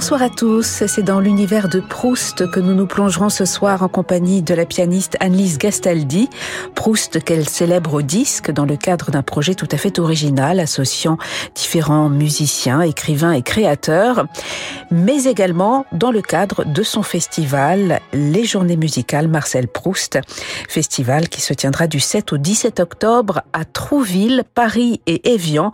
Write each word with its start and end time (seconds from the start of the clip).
Bonsoir 0.00 0.22
à 0.22 0.30
tous, 0.30 0.84
c'est 0.86 1.02
dans 1.02 1.20
l'univers 1.20 1.68
de 1.68 1.78
Proust 1.78 2.50
que 2.50 2.58
nous 2.58 2.72
nous 2.72 2.86
plongerons 2.86 3.28
ce 3.28 3.44
soir 3.44 3.82
en 3.82 3.88
compagnie 3.88 4.40
de 4.40 4.54
la 4.54 4.64
pianiste 4.64 5.18
Annelise 5.20 5.58
Gastaldi. 5.58 6.30
Proust 6.74 7.22
qu'elle 7.22 7.46
célèbre 7.46 7.92
au 7.92 8.00
disque 8.00 8.50
dans 8.50 8.64
le 8.64 8.78
cadre 8.78 9.10
d'un 9.10 9.22
projet 9.22 9.54
tout 9.54 9.68
à 9.70 9.76
fait 9.76 9.98
original 9.98 10.58
associant 10.58 11.18
différents 11.54 12.08
musiciens, 12.08 12.80
écrivains 12.80 13.32
et 13.32 13.42
créateurs, 13.42 14.24
mais 14.90 15.24
également 15.24 15.84
dans 15.92 16.12
le 16.12 16.22
cadre 16.22 16.64
de 16.64 16.82
son 16.82 17.02
festival 17.02 18.00
Les 18.14 18.44
Journées 18.44 18.78
musicales 18.78 19.28
Marcel 19.28 19.68
Proust, 19.68 20.18
festival 20.66 21.28
qui 21.28 21.42
se 21.42 21.52
tiendra 21.52 21.86
du 21.88 22.00
7 22.00 22.32
au 22.32 22.38
17 22.38 22.80
octobre 22.80 23.42
à 23.52 23.66
Trouville, 23.66 24.44
Paris 24.54 25.02
et 25.06 25.34
Évian, 25.34 25.70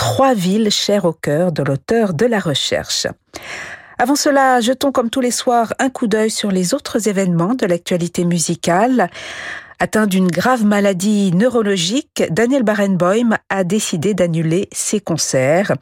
trois 0.00 0.32
villes 0.32 0.70
chères 0.70 1.04
au 1.04 1.12
cœur 1.12 1.52
de 1.52 1.62
l'auteur 1.62 2.14
de 2.14 2.24
la 2.24 2.38
recherche. 2.38 3.06
Avant 3.98 4.16
cela, 4.16 4.62
jetons 4.62 4.92
comme 4.92 5.10
tous 5.10 5.20
les 5.20 5.30
soirs 5.30 5.74
un 5.78 5.90
coup 5.90 6.06
d'œil 6.06 6.30
sur 6.30 6.50
les 6.50 6.72
autres 6.72 7.06
événements 7.06 7.52
de 7.52 7.66
l'actualité 7.66 8.24
musicale. 8.24 9.10
Atteint 9.82 10.06
d'une 10.06 10.28
grave 10.28 10.66
maladie 10.66 11.32
neurologique, 11.32 12.22
Daniel 12.28 12.64
Barenboim 12.64 13.38
a 13.48 13.64
décidé 13.64 14.12
d'annuler 14.12 14.68
ses 14.72 15.00
concerts. 15.00 15.72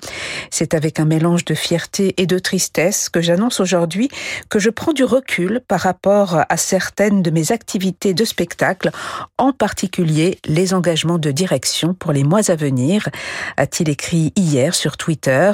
C'est 0.52 0.74
avec 0.74 1.00
un 1.00 1.04
mélange 1.04 1.44
de 1.44 1.54
fierté 1.54 2.14
et 2.16 2.26
de 2.26 2.38
tristesse 2.38 3.08
que 3.08 3.20
j'annonce 3.20 3.58
aujourd'hui 3.58 4.08
que 4.50 4.60
je 4.60 4.70
prends 4.70 4.92
du 4.92 5.02
recul 5.02 5.60
par 5.66 5.80
rapport 5.80 6.44
à 6.48 6.56
certaines 6.56 7.22
de 7.22 7.32
mes 7.32 7.50
activités 7.50 8.14
de 8.14 8.24
spectacle, 8.24 8.92
en 9.36 9.52
particulier 9.52 10.38
les 10.46 10.74
engagements 10.74 11.18
de 11.18 11.32
direction 11.32 11.92
pour 11.92 12.12
les 12.12 12.22
mois 12.22 12.52
à 12.52 12.54
venir, 12.54 13.08
a-t-il 13.56 13.88
écrit 13.88 14.32
hier 14.36 14.76
sur 14.76 14.96
Twitter. 14.96 15.50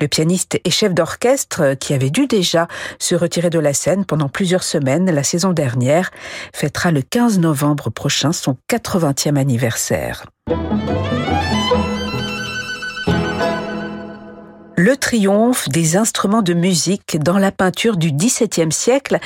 Le 0.00 0.06
pianiste 0.06 0.60
et 0.64 0.70
chef 0.70 0.94
d'orchestre, 0.94 1.74
qui 1.80 1.92
avait 1.92 2.10
dû 2.10 2.28
déjà 2.28 2.68
se 3.00 3.16
retirer 3.16 3.50
de 3.50 3.58
la 3.58 3.74
scène 3.74 4.04
pendant 4.04 4.28
plusieurs 4.28 4.62
semaines 4.62 5.10
la 5.10 5.24
saison 5.24 5.52
dernière, 5.52 6.12
fêtera 6.52 6.92
le 6.92 7.02
15 7.02 7.40
novembre 7.40 7.63
prochain 7.90 8.32
son 8.32 8.56
80e 8.70 9.36
anniversaire. 9.36 10.24
Le 14.76 14.96
triomphe 14.96 15.68
des 15.68 15.96
instruments 15.96 16.42
de 16.42 16.52
musique 16.52 17.16
dans 17.18 17.38
la 17.38 17.52
peinture 17.52 17.96
du 17.96 18.12
XVIIe 18.12 18.72
siècle. 18.72 19.18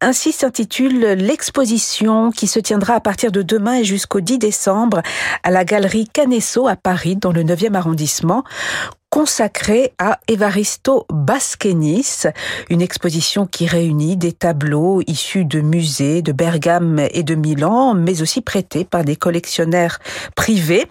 Ainsi 0.00 0.32
s'intitule 0.32 1.00
l'exposition 1.12 2.30
qui 2.30 2.46
se 2.46 2.58
tiendra 2.58 2.94
à 2.94 3.00
partir 3.00 3.32
de 3.32 3.42
demain 3.42 3.76
et 3.76 3.84
jusqu'au 3.84 4.20
10 4.20 4.38
décembre 4.38 5.02
à 5.42 5.50
la 5.50 5.64
galerie 5.64 6.08
Canesso 6.12 6.66
à 6.66 6.76
Paris 6.76 7.16
dans 7.16 7.32
le 7.32 7.44
9e 7.44 7.74
arrondissement 7.74 8.44
consacrée 9.10 9.92
à 9.98 10.20
Evaristo 10.28 11.06
Basquenis, 11.10 12.24
une 12.68 12.82
exposition 12.82 13.46
qui 13.46 13.66
réunit 13.66 14.16
des 14.16 14.32
tableaux 14.32 15.02
issus 15.06 15.44
de 15.44 15.60
musées 15.60 16.22
de 16.22 16.32
Bergame 16.32 17.06
et 17.10 17.22
de 17.22 17.34
Milan, 17.34 17.94
mais 17.94 18.22
aussi 18.22 18.40
prêtés 18.40 18.84
par 18.84 19.04
des 19.04 19.16
collectionneurs 19.16 19.98
privés. 20.34 20.86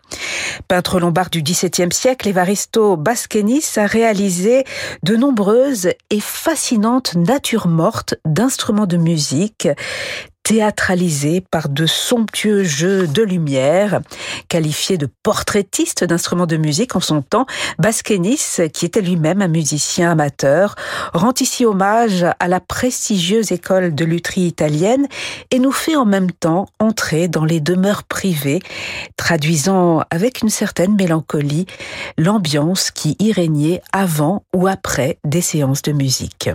Peintre 0.68 1.00
lombard 1.00 1.30
du 1.30 1.42
XVIIe 1.42 1.92
siècle, 1.92 2.28
Evaristo 2.28 2.98
Basquenis 2.98 3.66
a 3.78 3.86
réalisé 3.86 4.64
de 5.04 5.16
nombreuses 5.16 5.90
et 6.10 6.20
fascinantes 6.20 7.16
natures 7.16 7.68
mortes 7.68 8.16
d'instruments 8.26 8.88
de 8.88 8.98
musique, 8.98 9.68
théâtralisé 10.46 11.42
par 11.42 11.70
de 11.70 11.88
somptueux 11.88 12.64
jeux 12.64 13.08
de 13.08 13.24
lumière. 13.24 14.00
Qualifié 14.48 14.98
de 14.98 15.10
portraitiste 15.24 16.04
d'instruments 16.04 16.46
de 16.46 16.56
musique 16.56 16.96
en 16.96 17.00
son 17.00 17.24
temps, 17.24 17.48
Basquenis, 17.80 18.70
qui 18.72 18.86
était 18.86 19.02
lui-même 19.02 19.42
un 19.42 19.48
musicien 19.48 20.12
amateur, 20.12 20.76
rend 21.14 21.34
ici 21.40 21.66
hommage 21.66 22.24
à 22.40 22.48
la 22.48 22.60
prestigieuse 22.60 23.52
école 23.52 23.96
de 23.96 24.06
lutherie 24.06 24.42
italienne 24.42 25.08
et 25.50 25.58
nous 25.58 25.72
fait 25.72 25.96
en 25.96 26.06
même 26.06 26.32
temps 26.32 26.68
entrer 26.80 27.28
dans 27.28 27.44
les 27.44 27.60
demeures 27.60 28.04
privées, 28.04 28.62
traduisant 29.18 30.04
avec 30.12 30.44
une 30.44 30.50
certaine 30.50 30.96
mélancolie 30.96 31.66
l'ambiance 32.20 32.92
qui 32.92 33.16
y 33.18 33.32
régnait 33.32 33.82
avant 33.92 34.44
ou 34.54 34.68
après 34.68 35.18
des 35.26 35.42
séances 35.42 35.82
de 35.82 35.92
musique. 35.92 36.50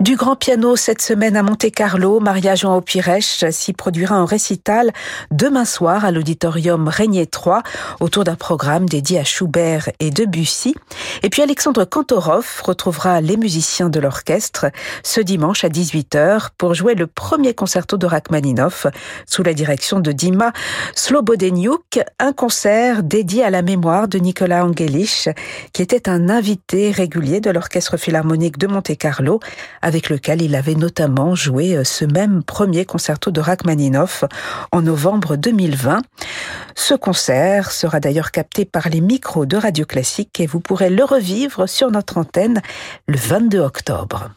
Du 0.00 0.16
grand 0.16 0.34
piano 0.34 0.76
cette 0.76 1.02
semaine 1.02 1.36
à 1.36 1.42
Monte-Carlo, 1.42 2.20
Maria-Jean 2.20 2.74
Opirèche 2.74 3.44
s'y 3.50 3.74
produira 3.74 4.14
un 4.14 4.24
récital 4.24 4.92
demain 5.30 5.66
soir 5.66 6.06
à 6.06 6.10
l'auditorium 6.10 6.88
Régnier 6.88 7.26
3 7.26 7.62
autour 8.00 8.24
d'un 8.24 8.34
programme 8.34 8.88
dédié 8.88 9.18
à 9.18 9.24
Schubert 9.24 9.90
et 10.00 10.10
Debussy. 10.10 10.74
Et 11.22 11.28
puis 11.28 11.42
Alexandre 11.42 11.84
Kantorov 11.84 12.62
retrouvera 12.64 13.20
les 13.20 13.36
musiciens 13.36 13.90
de 13.90 14.00
l'orchestre 14.00 14.68
ce 15.02 15.20
dimanche 15.20 15.64
à 15.64 15.68
18h 15.68 16.48
pour 16.56 16.72
jouer 16.72 16.94
le 16.94 17.06
premier 17.06 17.52
concerto 17.52 17.98
de 17.98 18.06
Rachmaninoff 18.06 18.86
sous 19.26 19.42
la 19.42 19.52
direction 19.52 20.00
de 20.00 20.12
Dima 20.12 20.54
Slobodeniuk, 20.94 22.00
un 22.18 22.32
concert 22.32 23.02
dédié 23.02 23.44
à 23.44 23.50
la 23.50 23.60
mémoire 23.60 24.08
de 24.08 24.16
Nicolas 24.16 24.64
Angelich 24.64 25.28
qui 25.74 25.82
était 25.82 26.08
un 26.08 26.30
invité 26.30 26.90
régulier 26.90 27.42
de 27.42 27.50
l'orchestre 27.50 27.98
philharmonique 27.98 28.56
de 28.56 28.66
Monte-Carlo 28.66 29.40
avec 29.90 30.08
lequel 30.08 30.40
il 30.40 30.54
avait 30.54 30.76
notamment 30.76 31.34
joué 31.34 31.76
euh, 31.76 31.82
ce 31.82 32.04
même 32.04 32.44
premier 32.44 32.84
concerto 32.84 33.32
de 33.32 33.40
Rachmaninoff 33.40 34.24
en 34.70 34.82
novembre 34.82 35.34
2020. 35.34 36.02
Ce 36.76 36.94
concert 36.94 37.72
sera 37.72 37.98
d'ailleurs 37.98 38.30
capté 38.30 38.64
par 38.64 38.88
les 38.88 39.00
micros 39.00 39.46
de 39.46 39.56
Radio 39.56 39.84
Classique 39.84 40.38
et 40.38 40.46
vous 40.46 40.60
pourrez 40.60 40.90
le 40.90 41.02
revivre 41.02 41.68
sur 41.68 41.90
notre 41.90 42.18
antenne 42.18 42.62
le 43.08 43.16
22 43.16 43.58
octobre. 43.58 44.30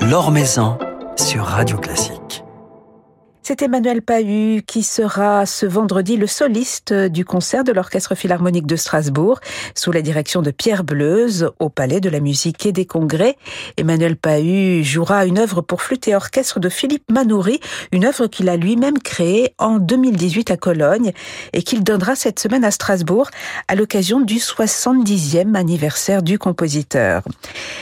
L'Or 0.00 0.30
Maison 0.30 0.78
sur 1.16 1.44
Radio 1.44 1.76
Classique. 1.76 2.45
C'est 3.48 3.62
Emmanuel 3.62 4.02
Pahu 4.02 4.64
qui 4.66 4.82
sera 4.82 5.46
ce 5.46 5.66
vendredi 5.66 6.16
le 6.16 6.26
soliste 6.26 6.92
du 6.92 7.24
concert 7.24 7.62
de 7.62 7.70
l'Orchestre 7.70 8.16
Philharmonique 8.16 8.66
de 8.66 8.74
Strasbourg 8.74 9.38
sous 9.76 9.92
la 9.92 10.02
direction 10.02 10.42
de 10.42 10.50
Pierre 10.50 10.82
Bleuze 10.82 11.52
au 11.60 11.68
Palais 11.68 12.00
de 12.00 12.08
la 12.08 12.18
Musique 12.18 12.66
et 12.66 12.72
des 12.72 12.86
Congrès. 12.86 13.36
Emmanuel 13.76 14.16
Pahu 14.16 14.82
jouera 14.82 15.26
une 15.26 15.38
œuvre 15.38 15.60
pour 15.60 15.80
flûte 15.80 16.08
et 16.08 16.16
orchestre 16.16 16.58
de 16.58 16.68
Philippe 16.68 17.08
Manoury, 17.08 17.60
une 17.92 18.04
œuvre 18.04 18.26
qu'il 18.26 18.48
a 18.48 18.56
lui-même 18.56 18.98
créée 18.98 19.54
en 19.58 19.78
2018 19.78 20.50
à 20.50 20.56
Cologne 20.56 21.12
et 21.52 21.62
qu'il 21.62 21.84
donnera 21.84 22.16
cette 22.16 22.40
semaine 22.40 22.64
à 22.64 22.72
Strasbourg 22.72 23.30
à 23.68 23.76
l'occasion 23.76 24.20
du 24.20 24.38
70e 24.38 25.54
anniversaire 25.54 26.24
du 26.24 26.40
compositeur. 26.40 27.22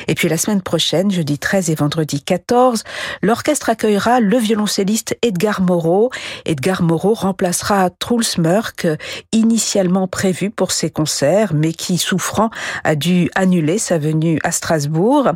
Et 0.09 0.15
puis 0.15 0.29
la 0.29 0.37
semaine 0.37 0.61
prochaine, 0.61 1.11
jeudi 1.11 1.39
13 1.39 1.71
et 1.71 1.75
vendredi 1.75 2.21
14, 2.21 2.85
l'orchestre 3.23 3.71
accueillera 3.71 4.21
le 4.21 4.37
violoncelliste 4.37 5.17
Edgar 5.23 5.54
Moreau. 5.61 6.11
Edgar 6.45 6.83
Moreau 6.83 7.15
remplacera 7.15 7.91
Truls 7.91 8.39
Mörk, 8.39 8.87
initialement 9.33 10.09
prévu 10.09 10.51
pour 10.51 10.73
ses 10.73 10.91
concerts, 10.91 11.55
mais 11.55 11.73
qui, 11.73 11.99
souffrant, 11.99 12.51
a 12.85 12.95
dû 12.95 13.31
annuler 13.35 13.79
sa 13.79 13.99
venue 13.99 14.39
à 14.45 14.53
Strasbourg. 14.53 15.33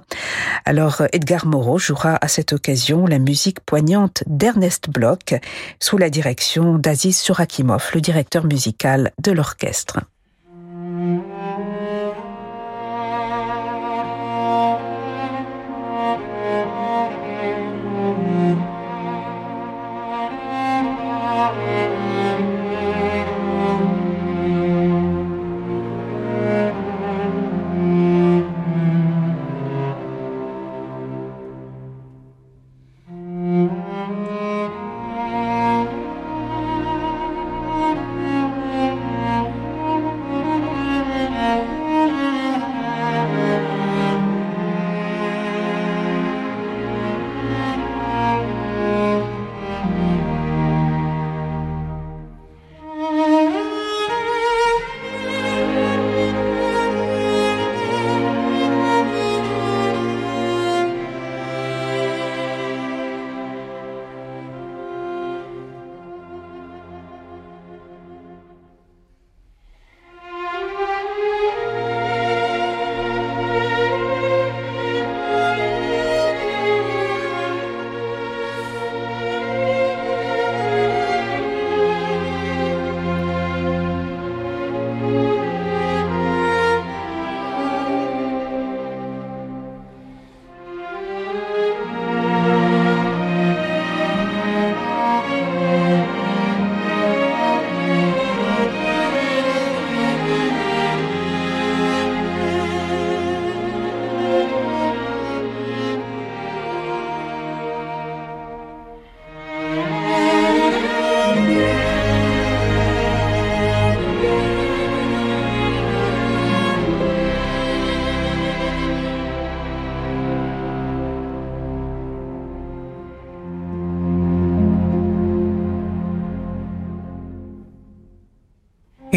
Alors, 0.65 1.03
Edgar 1.13 1.47
Moreau 1.47 1.79
jouera 1.79 2.19
à 2.21 2.29
cette 2.29 2.53
occasion 2.53 3.07
la 3.07 3.19
musique 3.19 3.61
poignante 3.61 4.23
d'Ernest 4.27 4.91
Bloch, 4.91 5.35
sous 5.81 5.99
la 5.99 6.11
direction 6.11 6.79
d'Aziz 6.79 7.19
Surakimov, 7.19 7.91
le 7.95 8.01
directeur 8.01 8.45
musical 8.45 9.13
de 9.23 9.33
l'orchestre. 9.33 10.01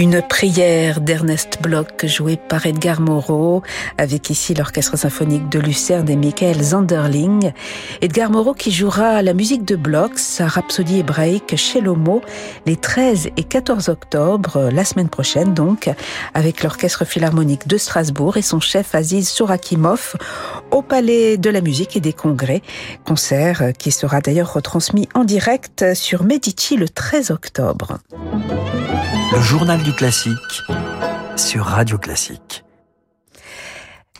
Une 0.01 0.23
prière 0.23 0.99
d'Ernest 0.99 1.61
Bloch 1.61 2.07
jouée 2.07 2.35
par 2.35 2.65
Edgar 2.65 3.01
Moreau 3.01 3.61
avec 3.99 4.31
ici 4.31 4.55
l'orchestre 4.55 4.97
symphonique 4.97 5.47
de 5.49 5.59
Lucerne 5.59 6.09
et 6.09 6.15
Michael 6.15 6.59
Zanderling. 6.59 7.51
Edgar 8.01 8.31
Moreau 8.31 8.55
qui 8.55 8.71
jouera 8.71 9.21
la 9.21 9.35
musique 9.35 9.63
de 9.63 9.75
Bloch, 9.75 10.13
sa 10.15 10.47
rhapsodie 10.47 11.01
hébraïque 11.01 11.55
chez 11.55 11.81
Lomo 11.81 12.23
les 12.65 12.77
13 12.77 13.29
et 13.37 13.43
14 13.43 13.89
octobre, 13.89 14.71
la 14.73 14.85
semaine 14.85 15.07
prochaine 15.07 15.53
donc, 15.53 15.87
avec 16.33 16.63
l'orchestre 16.63 17.05
philharmonique 17.05 17.67
de 17.67 17.77
Strasbourg 17.77 18.37
et 18.37 18.41
son 18.41 18.59
chef 18.59 18.95
Aziz 18.95 19.29
Sourakimov 19.29 20.15
au 20.71 20.81
Palais 20.81 21.37
de 21.37 21.51
la 21.51 21.61
musique 21.61 21.95
et 21.95 22.01
des 22.01 22.13
congrès. 22.13 22.63
Concert 23.05 23.71
qui 23.77 23.91
sera 23.91 24.19
d'ailleurs 24.19 24.51
retransmis 24.51 25.07
en 25.13 25.25
direct 25.25 25.93
sur 25.93 26.23
Medici 26.23 26.75
le 26.75 26.89
13 26.89 27.29
octobre. 27.29 27.99
Le 29.33 29.39
journal 29.39 29.81
du 29.81 29.93
classique 29.93 30.63
sur 31.37 31.63
Radio 31.63 31.97
Classique. 31.97 32.65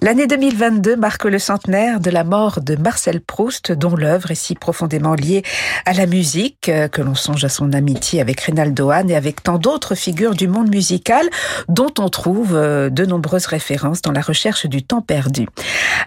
L'année 0.04 0.26
2022 0.26 0.96
marque 0.96 1.26
le 1.26 1.38
centenaire 1.38 2.00
de 2.00 2.10
la 2.10 2.24
mort 2.24 2.60
de 2.60 2.76
Marcel 2.76 3.22
Proust, 3.22 3.72
dont 3.72 3.96
l'œuvre 3.96 4.32
est 4.32 4.36
si 4.36 4.56
profondément 4.56 5.14
liée 5.14 5.44
à 5.86 5.94
la 5.94 6.08
musique, 6.08 6.70
euh, 6.70 6.88
que 6.88 7.04
l'on 7.04 7.14
songe 7.14 7.46
à 7.46 7.50
son 7.50 7.72
amitié 7.72 8.20
avec 8.20 8.42
Reynaldo 8.42 8.90
Hahn 8.90 9.12
et 9.12 9.16
avec 9.16 9.44
tant 9.44 9.60
d'autres 9.60 9.94
figures 9.94 10.34
du 10.34 10.48
monde 10.48 10.72
musical, 10.72 11.30
dont 11.70 11.94
on 12.00 12.10
trouve 12.10 12.56
euh, 12.56 12.90
de 12.90 13.06
nombreuses 13.06 13.46
références 13.46 14.02
dans 14.02 14.12
la 14.12 14.22
recherche 14.22 14.66
du 14.66 14.82
temps 14.82 15.02
perdu. 15.02 15.48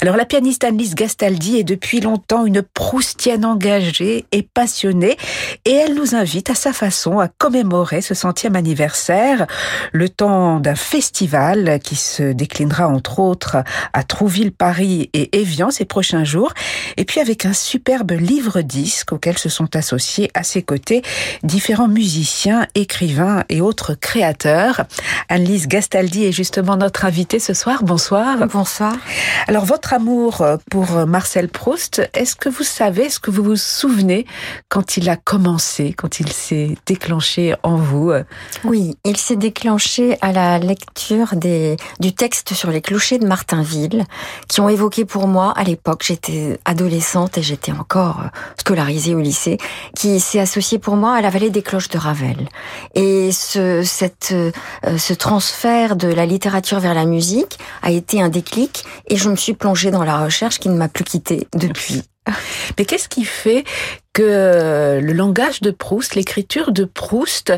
Alors 0.00 0.16
la 0.16 0.24
pianiste 0.24 0.64
Annelise 0.64 0.96
Gastaldi 0.96 1.58
est 1.58 1.64
depuis 1.64 2.00
longtemps 2.00 2.46
une 2.46 2.62
proustienne 2.62 3.44
engagée 3.44 4.24
et 4.32 4.42
passionnée, 4.42 5.16
et 5.66 5.70
elle 5.70 5.94
nous 5.94 6.16
invite 6.16 6.50
à 6.50 6.56
sa 6.56 6.72
façon 6.72 7.20
à 7.20 7.28
commémorer 7.28 8.00
ce 8.00 8.14
centième 8.14 8.56
anniversaire, 8.56 9.46
le 9.92 10.08
temps 10.08 10.58
d'un 10.58 10.74
festival 10.74 11.78
qui 11.78 11.94
se 11.94 12.32
déclinera 12.32 12.88
entre 12.88 13.20
autres 13.20 13.58
à 13.92 14.02
Trouville, 14.02 14.52
Paris 14.52 15.10
et 15.12 15.38
Évian 15.40 15.70
ces 15.70 15.84
prochains 15.84 16.24
jours. 16.24 16.52
Et 16.96 17.04
puis 17.04 17.20
avec 17.20 17.46
un 17.46 17.52
superbe 17.52 18.12
livre-disque 18.12 19.12
auquel 19.12 19.38
se 19.38 19.48
sont 19.48 19.76
associés 19.76 20.30
à 20.34 20.42
ses 20.42 20.62
côtés 20.62 21.02
différents 21.42 21.88
musiciens, 21.88 22.66
écrivains 22.74 23.44
et 23.48 23.60
autres 23.60 23.94
créateurs. 23.94 24.84
Annelise 25.28 25.68
Gastaldi 25.68 26.24
est 26.24 26.32
justement 26.32 26.76
notre 26.76 27.04
invitée 27.04 27.38
ce 27.38 27.54
soir. 27.54 27.82
Bonsoir. 27.82 28.46
Bonsoir. 28.48 28.94
Alors 29.46 29.64
votre 29.64 29.92
amour 29.92 30.44
pour 30.70 31.06
Marcel 31.06 31.48
Proust, 31.48 32.02
est-ce 32.14 32.36
que 32.36 32.48
vous 32.48 32.62
savez, 32.62 33.04
est-ce 33.04 33.20
que 33.20 33.30
vous 33.30 33.42
vous 33.42 33.56
souvenez 33.56 34.26
quand 34.68 34.96
il 34.96 35.08
a 35.08 35.16
commencé, 35.16 35.92
quand 35.92 36.20
il 36.20 36.32
s'est 36.32 36.76
déclenché 36.86 37.54
en 37.62 37.76
vous 37.76 38.12
Oui, 38.64 38.96
il 39.04 39.16
s'est 39.16 39.36
déclenché 39.36 40.16
à 40.20 40.32
la 40.32 40.58
lecture 40.58 41.34
des, 41.36 41.76
du 42.00 42.14
texte 42.14 42.54
sur 42.54 42.70
les 42.70 42.80
clochers 42.80 43.18
de 43.18 43.26
Martinville 43.26 43.73
qui 44.48 44.60
ont 44.60 44.68
évoqué 44.68 45.04
pour 45.04 45.26
moi, 45.26 45.52
à 45.56 45.64
l'époque, 45.64 46.02
j'étais 46.04 46.58
adolescente 46.64 47.38
et 47.38 47.42
j'étais 47.42 47.72
encore 47.72 48.20
euh, 48.20 48.28
scolarisée 48.58 49.14
au 49.14 49.20
lycée, 49.20 49.58
qui 49.96 50.20
s'est 50.20 50.40
associé 50.40 50.78
pour 50.78 50.96
moi 50.96 51.14
à 51.14 51.20
la 51.20 51.30
vallée 51.30 51.50
des 51.50 51.62
cloches 51.62 51.88
de 51.88 51.98
Ravel. 51.98 52.48
Et 52.94 53.32
ce, 53.32 53.82
cette, 53.82 54.32
euh, 54.32 54.50
ce 54.96 55.14
transfert 55.14 55.96
de 55.96 56.08
la 56.08 56.26
littérature 56.26 56.80
vers 56.80 56.94
la 56.94 57.04
musique 57.04 57.58
a 57.82 57.90
été 57.90 58.20
un 58.20 58.28
déclic 58.28 58.84
et 59.08 59.16
je 59.16 59.28
me 59.28 59.36
suis 59.36 59.54
plongée 59.54 59.90
dans 59.90 60.04
la 60.04 60.24
recherche 60.24 60.58
qui 60.58 60.68
ne 60.68 60.76
m'a 60.76 60.88
plus 60.88 61.04
quittée 61.04 61.48
depuis. 61.54 62.02
Mais 62.78 62.84
qu'est-ce 62.84 63.08
qui 63.08 63.24
fait 63.24 63.64
que 64.12 65.00
le 65.02 65.12
langage 65.12 65.60
de 65.60 65.70
Proust, 65.70 66.14
l'écriture 66.14 66.72
de 66.72 66.84
Proust, 66.84 67.52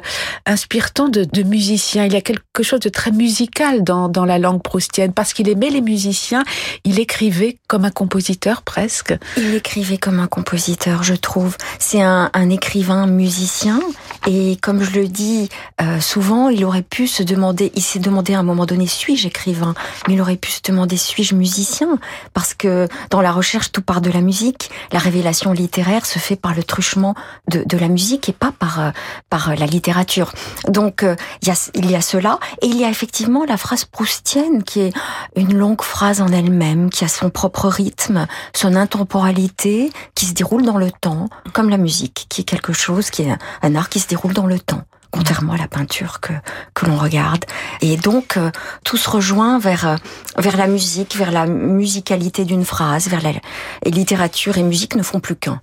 inspire 0.46 0.92
tant 0.92 1.08
de, 1.08 1.24
de, 1.24 1.42
musiciens? 1.42 2.04
Il 2.06 2.12
y 2.12 2.16
a 2.16 2.20
quelque 2.20 2.62
chose 2.62 2.80
de 2.80 2.88
très 2.88 3.10
musical 3.10 3.84
dans, 3.84 4.08
dans 4.08 4.24
la 4.24 4.38
langue 4.38 4.62
proustienne, 4.62 5.12
parce 5.12 5.34
qu'il 5.34 5.48
aimait 5.48 5.70
les 5.70 5.82
musiciens, 5.82 6.42
il 6.84 6.98
écrivait 6.98 7.58
comme 7.68 7.84
un 7.84 7.90
compositeur 7.90 8.62
presque. 8.62 9.14
Il 9.36 9.54
écrivait 9.54 9.98
comme 9.98 10.18
un 10.18 10.26
compositeur, 10.26 11.02
je 11.02 11.14
trouve. 11.14 11.56
C'est 11.78 12.02
un, 12.02 12.30
un 12.32 12.50
écrivain 12.50 13.06
musicien, 13.06 13.80
et 14.26 14.56
comme 14.56 14.82
je 14.82 14.90
le 14.90 15.08
dis 15.08 15.48
euh, 15.80 16.00
souvent, 16.00 16.48
il 16.48 16.64
aurait 16.64 16.82
pu 16.82 17.06
se 17.06 17.22
demander, 17.22 17.70
il 17.74 17.82
s'est 17.82 17.98
demandé 17.98 18.34
à 18.34 18.40
un 18.40 18.42
moment 18.42 18.66
donné, 18.66 18.86
suis-je 18.86 19.28
écrivain? 19.28 19.74
Mais 20.08 20.14
il 20.14 20.20
aurait 20.20 20.36
pu 20.36 20.50
se 20.50 20.60
demander, 20.64 20.96
suis-je 20.96 21.34
musicien? 21.34 21.98
Parce 22.34 22.54
que 22.54 22.88
dans 23.10 23.20
la 23.20 23.30
recherche, 23.30 23.70
tout 23.72 23.82
part 23.82 24.00
de 24.00 24.10
la 24.10 24.20
musique. 24.20 24.70
La 24.92 24.98
révélation 24.98 25.52
littéraire 25.52 26.06
se 26.06 26.18
fait 26.18 26.36
par 26.36 26.54
le 26.54 26.64
truchement 26.64 27.14
de, 27.48 27.62
de 27.64 27.78
la 27.78 27.88
musique 27.88 28.28
et 28.28 28.32
pas 28.32 28.52
par, 28.52 28.80
euh, 28.80 28.90
par 29.30 29.54
la 29.54 29.66
littérature. 29.66 30.32
Donc 30.68 31.02
euh, 31.02 31.14
il 31.42 31.48
y, 31.48 31.50
a, 31.52 31.70
il 31.74 31.90
y 31.90 31.94
a 31.94 32.00
cela, 32.00 32.40
et 32.62 32.66
il 32.66 32.76
y 32.76 32.84
a 32.84 32.90
effectivement 32.90 33.44
la 33.44 33.56
phrase 33.56 33.84
proustienne 33.84 34.64
qui 34.64 34.80
est 34.80 34.92
une 35.36 35.56
longue 35.56 35.82
phrase 35.82 36.20
en 36.20 36.28
elle-même, 36.28 36.90
qui 36.90 37.04
a 37.04 37.08
son 37.08 37.30
propre 37.30 37.68
rythme, 37.68 38.26
son 38.54 38.74
intemporalité, 38.74 39.92
qui 40.14 40.26
se 40.26 40.32
déroule 40.32 40.64
dans 40.64 40.78
le 40.78 40.90
temps, 40.90 41.28
comme 41.52 41.70
la 41.70 41.76
musique, 41.76 42.26
qui 42.28 42.40
est 42.40 42.44
quelque 42.44 42.72
chose, 42.72 43.10
qui 43.10 43.22
est 43.22 43.36
un 43.62 43.74
art 43.76 43.88
qui 43.88 44.00
se 44.00 44.08
déroule 44.08 44.15
dans 44.34 44.46
le 44.46 44.58
temps 44.58 44.82
contrairement 45.10 45.54
à 45.54 45.56
la 45.56 45.68
peinture 45.68 46.20
que, 46.20 46.32
que 46.74 46.84
l'on 46.84 46.96
regarde. 46.96 47.44
Et 47.80 47.96
donc, 47.96 48.36
euh, 48.36 48.50
tout 48.84 48.98
se 48.98 49.08
rejoint 49.08 49.58
vers, 49.58 49.86
euh, 49.86 49.96
vers 50.36 50.56
la 50.58 50.66
musique, 50.66 51.16
vers 51.16 51.30
la 51.30 51.46
musicalité 51.46 52.44
d'une 52.44 52.64
phrase, 52.64 53.08
vers 53.08 53.22
la 53.22 53.30
et 53.30 53.90
littérature 53.90 54.58
et 54.58 54.62
musique 54.62 54.94
ne 54.94 55.02
font 55.02 55.20
plus 55.20 55.36
qu'un. 55.36 55.60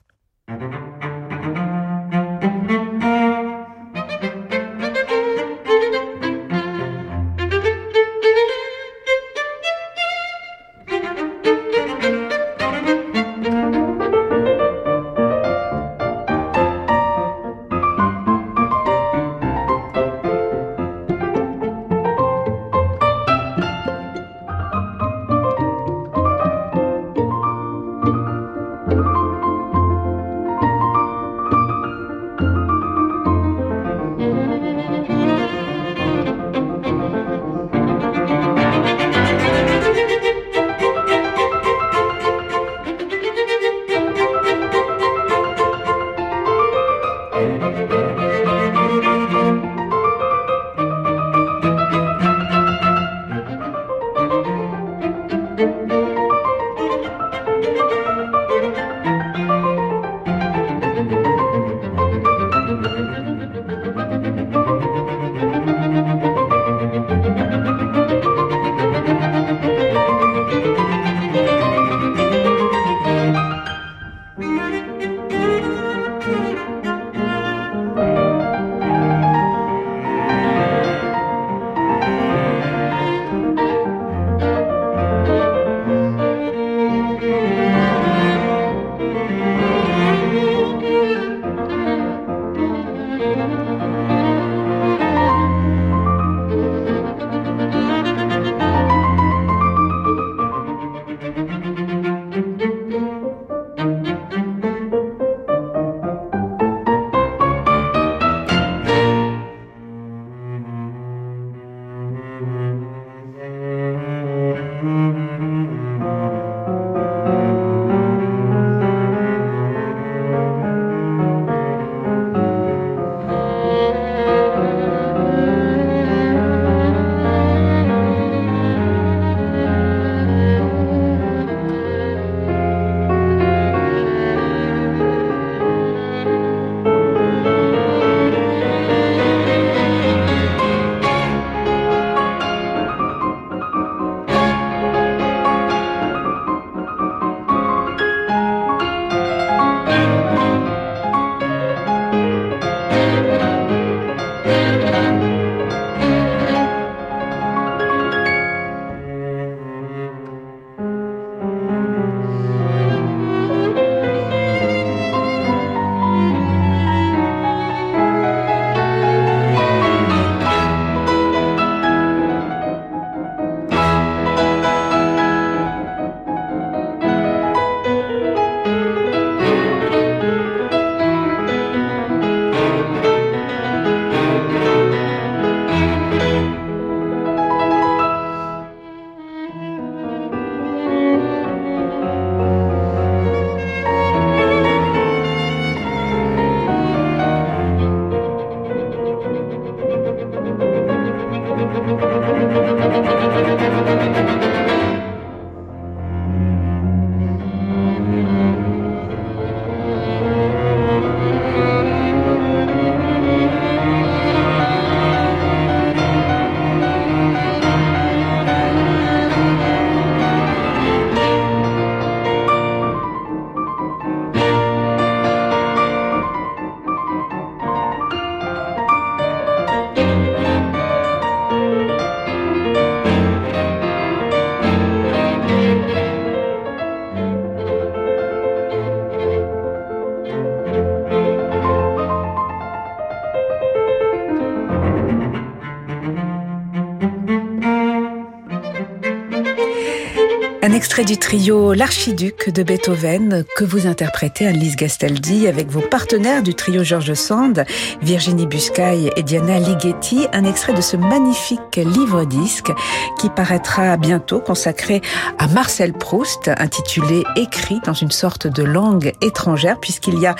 Extrait 250.94 251.06
du 251.06 251.18
trio 251.18 251.74
L'Archiduc 251.74 252.52
de 252.52 252.62
Beethoven 252.62 253.46
que 253.56 253.64
vous 253.64 253.88
interprétez 253.88 254.46
Anne-Lise 254.46 254.76
Gastaldi 254.76 255.48
avec 255.48 255.68
vos 255.72 255.82
partenaires 255.82 256.44
du 256.44 256.54
trio 256.54 256.84
Georges 256.84 257.16
Sand, 257.16 257.66
Virginie 258.04 258.46
Buscaille 258.46 259.10
et 259.16 259.24
Diana 259.24 259.58
Ligeti, 259.58 260.28
un 260.34 260.44
extrait 260.44 260.76
de 260.76 260.82
ce 260.82 260.96
magnifique 260.96 261.78
livre-disque 261.78 262.72
qui 263.20 263.32
paraîtra 263.32 263.98
bientôt 263.98 264.40
consacré 264.40 265.02
à 265.40 265.48
Marcel 265.48 265.94
Proust, 265.94 266.52
intitulé 266.60 267.24
Écrit 267.38 267.80
dans 267.88 267.96
une 267.96 268.12
sorte 268.12 268.46
de 268.46 268.62
langue 268.62 269.14
étrangère 269.24 269.80
puisqu'il 269.80 270.20
y 270.20 270.28
a 270.28 270.36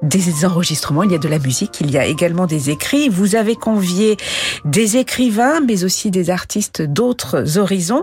des 0.00 0.46
enregistrements, 0.46 1.02
il 1.02 1.12
y 1.12 1.16
a 1.16 1.18
de 1.18 1.28
la 1.28 1.38
musique, 1.38 1.82
il 1.82 1.90
y 1.90 1.98
a 1.98 2.06
également 2.06 2.46
des 2.46 2.70
écrits. 2.70 3.10
Vous 3.10 3.36
avez 3.36 3.56
convié 3.56 4.16
des 4.64 4.96
écrivains 4.96 5.60
mais 5.60 5.84
aussi 5.84 6.10
des 6.10 6.30
artistes 6.30 6.80
d'autres 6.80 7.58
horizons. 7.58 8.00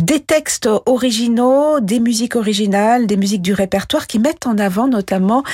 Des 0.00 0.18
textes 0.18 0.68
originaux, 0.86 1.78
des 1.78 2.00
musiques 2.00 2.34
originales, 2.34 3.06
des 3.06 3.16
musiques 3.16 3.42
du 3.42 3.52
répertoire 3.52 4.08
qui 4.08 4.18
mettent 4.18 4.48
en 4.48 4.58
avant 4.58 4.88
notamment 4.88 5.44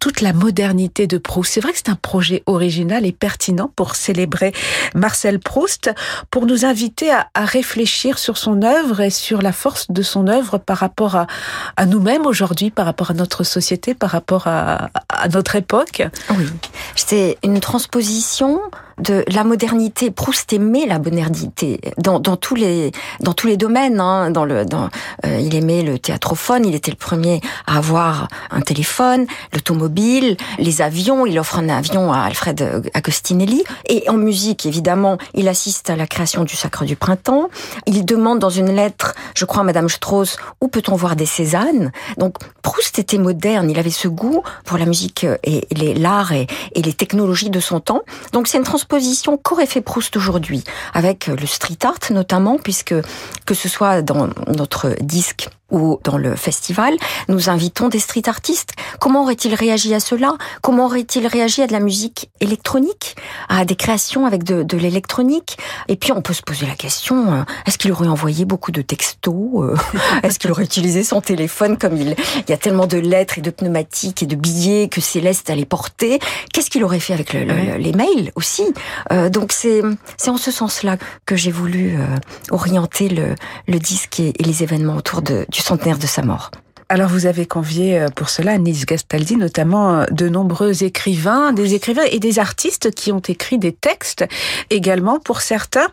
toute 0.00 0.20
la 0.20 0.32
modernité 0.32 1.06
de 1.06 1.16
Proust. 1.16 1.52
C'est 1.52 1.60
vrai 1.60 1.70
que 1.70 1.78
c'est 1.78 1.90
un 1.90 1.94
projet 1.94 2.42
original 2.46 3.06
et 3.06 3.12
pertinent 3.12 3.70
pour 3.76 3.94
célébrer 3.94 4.52
Marcel 4.96 5.38
Proust, 5.38 5.92
pour 6.32 6.46
nous 6.46 6.64
inviter 6.64 7.12
à, 7.12 7.28
réfléchir 7.36 8.18
sur 8.18 8.36
son 8.36 8.62
œuvre 8.62 9.00
et 9.00 9.10
sur 9.10 9.40
la 9.40 9.52
force 9.52 9.88
de 9.88 10.02
son 10.02 10.26
œuvre 10.26 10.58
par 10.58 10.78
rapport 10.78 11.14
à, 11.76 11.86
nous-mêmes 11.86 12.26
aujourd'hui, 12.26 12.70
par 12.70 12.86
rapport 12.86 13.12
à 13.12 13.14
notre 13.14 13.44
société, 13.44 13.94
par 13.94 14.10
rapport 14.10 14.48
à, 14.48 14.90
à 15.08 15.28
notre 15.28 15.54
époque. 15.54 16.02
Oui, 16.30 16.46
c'est 16.96 17.38
une 17.44 17.60
transposition 17.60 18.60
de 18.98 19.24
la 19.28 19.44
modernité. 19.44 20.10
Proust 20.10 20.52
aimait 20.52 20.86
la 20.86 20.98
modernité 20.98 21.80
dans, 21.98 22.20
dans 22.20 22.36
tous 22.36 22.54
les 22.54 22.92
dans 23.20 23.32
tous 23.32 23.46
les 23.46 23.56
domaines. 23.56 24.00
Hein, 24.00 24.30
dans 24.30 24.44
le, 24.44 24.64
dans, 24.64 24.88
euh, 25.24 25.38
il 25.40 25.54
aimait 25.54 25.82
le 25.82 25.98
théâtrophone. 25.98 26.66
Il 26.66 26.74
était 26.74 26.90
le 26.90 26.96
premier 26.96 27.40
à 27.66 27.78
avoir 27.78 28.28
un 28.50 28.60
téléphone, 28.60 29.26
l'automobile, 29.52 30.36
les 30.58 30.82
avions. 30.82 31.26
Il 31.26 31.38
offre 31.38 31.58
un 31.58 31.68
avion 31.68 32.12
à 32.12 32.20
Alfred 32.20 32.90
Agostinelli. 32.94 33.64
Et 33.88 34.08
en 34.08 34.14
musique, 34.14 34.66
évidemment, 34.66 35.18
il 35.34 35.48
assiste 35.48 35.90
à 35.90 35.96
la 35.96 36.06
création 36.06 36.44
du 36.44 36.56
Sacre 36.56 36.84
du 36.84 36.96
Printemps. 36.96 37.48
Il 37.86 38.04
demande 38.04 38.38
dans 38.38 38.50
une 38.50 38.74
lettre, 38.74 39.14
je 39.34 39.44
crois, 39.44 39.62
à 39.62 39.64
Madame 39.64 39.88
Strauss, 39.88 40.36
où 40.60 40.68
peut-on 40.68 40.96
voir 40.96 41.16
des 41.16 41.26
Cézannes 41.26 41.92
Donc 42.18 42.36
Proust 42.62 42.98
était 42.98 43.18
moderne. 43.18 43.70
Il 43.70 43.78
avait 43.78 43.90
ce 43.90 44.08
goût 44.08 44.42
pour 44.64 44.78
la 44.78 44.86
musique 44.86 45.26
et 45.42 45.66
l'art 45.94 46.32
et, 46.32 46.46
et 46.74 46.82
les 46.82 46.92
technologies 46.92 47.50
de 47.50 47.60
son 47.60 47.80
temps. 47.80 48.02
Donc 48.32 48.48
c'est 48.48 48.58
une 48.58 48.64
transposition 48.84 49.36
qu'aurait 49.36 49.66
fait 49.66 49.80
Proust 49.80 50.16
aujourd'hui, 50.16 50.62
avec 50.92 51.26
le 51.26 51.46
street 51.46 51.78
art 51.84 51.98
notamment, 52.10 52.58
puisque 52.58 52.94
que 53.46 53.54
ce 53.54 53.68
soit 53.68 54.02
dans 54.02 54.28
notre 54.48 54.94
disque 55.00 55.48
ou 55.74 55.98
dans 56.04 56.16
le 56.16 56.36
festival, 56.36 56.96
nous 57.28 57.50
invitons 57.50 57.88
des 57.88 57.98
street 57.98 58.22
artistes. 58.26 58.70
Comment 59.00 59.22
aurait-il 59.22 59.54
réagi 59.54 59.92
à 59.92 60.00
cela? 60.00 60.36
Comment 60.62 60.86
aurait-il 60.86 61.26
réagi 61.26 61.62
à 61.62 61.66
de 61.66 61.72
la 61.72 61.80
musique 61.80 62.30
électronique, 62.40 63.16
à 63.48 63.64
des 63.64 63.74
créations 63.74 64.24
avec 64.24 64.44
de, 64.44 64.62
de 64.62 64.76
l'électronique? 64.78 65.58
Et 65.88 65.96
puis 65.96 66.12
on 66.12 66.22
peut 66.22 66.32
se 66.32 66.42
poser 66.42 66.66
la 66.66 66.76
question 66.76 67.32
euh, 67.32 67.42
est-ce 67.66 67.76
qu'il 67.76 67.90
aurait 67.90 68.06
envoyé 68.06 68.44
beaucoup 68.44 68.70
de 68.70 68.82
textos 68.82 69.34
euh, 69.34 69.76
Est-ce 70.22 70.38
qu'il 70.38 70.50
aurait 70.52 70.64
utilisé 70.64 71.02
son 71.02 71.20
téléphone 71.20 71.76
comme 71.76 71.96
il 71.96 72.14
il 72.46 72.50
y 72.50 72.52
a 72.52 72.56
tellement 72.56 72.86
de 72.86 72.98
lettres 72.98 73.38
et 73.38 73.40
de 73.40 73.50
pneumatiques 73.50 74.22
et 74.22 74.26
de 74.26 74.36
billets 74.36 74.88
que 74.88 75.00
Céleste 75.00 75.50
allait 75.50 75.64
porter? 75.64 76.20
Qu'est-ce 76.52 76.70
qu'il 76.70 76.84
aurait 76.84 77.00
fait 77.00 77.14
avec 77.14 77.32
le, 77.32 77.76
les 77.78 77.92
mails 77.92 78.30
aussi? 78.36 78.64
Euh, 79.10 79.28
Donc 79.28 79.52
c'est 79.52 79.82
c'est 80.18 80.30
en 80.30 80.36
ce 80.36 80.52
sens-là 80.52 80.98
que 81.26 81.34
j'ai 81.34 81.50
voulu 81.50 81.98
orienter 82.50 83.08
le, 83.08 83.34
le 83.66 83.78
disque 83.80 84.20
et, 84.20 84.32
et 84.38 84.44
les 84.44 84.62
événements 84.62 84.96
autour 84.96 85.22
de 85.22 85.46
du 85.48 85.60
centenaire 85.64 85.98
de 85.98 86.06
sa 86.06 86.22
mort. 86.22 86.50
Alors 86.90 87.08
vous 87.08 87.24
avez 87.24 87.46
convié 87.46 87.98
euh, 87.98 88.08
pour 88.08 88.28
cela 88.28 88.58
Nils 88.58 88.84
Gastaldi, 88.84 89.36
notamment 89.36 90.00
euh, 90.00 90.04
de 90.10 90.28
nombreux 90.28 90.84
écrivains, 90.84 91.52
des 91.52 91.74
écrivains 91.74 92.04
et 92.10 92.20
des 92.20 92.38
artistes 92.38 92.90
qui 92.94 93.10
ont 93.10 93.22
écrit 93.26 93.58
des 93.58 93.72
textes 93.72 94.26
également 94.68 95.18
pour 95.18 95.40
certains, 95.40 95.88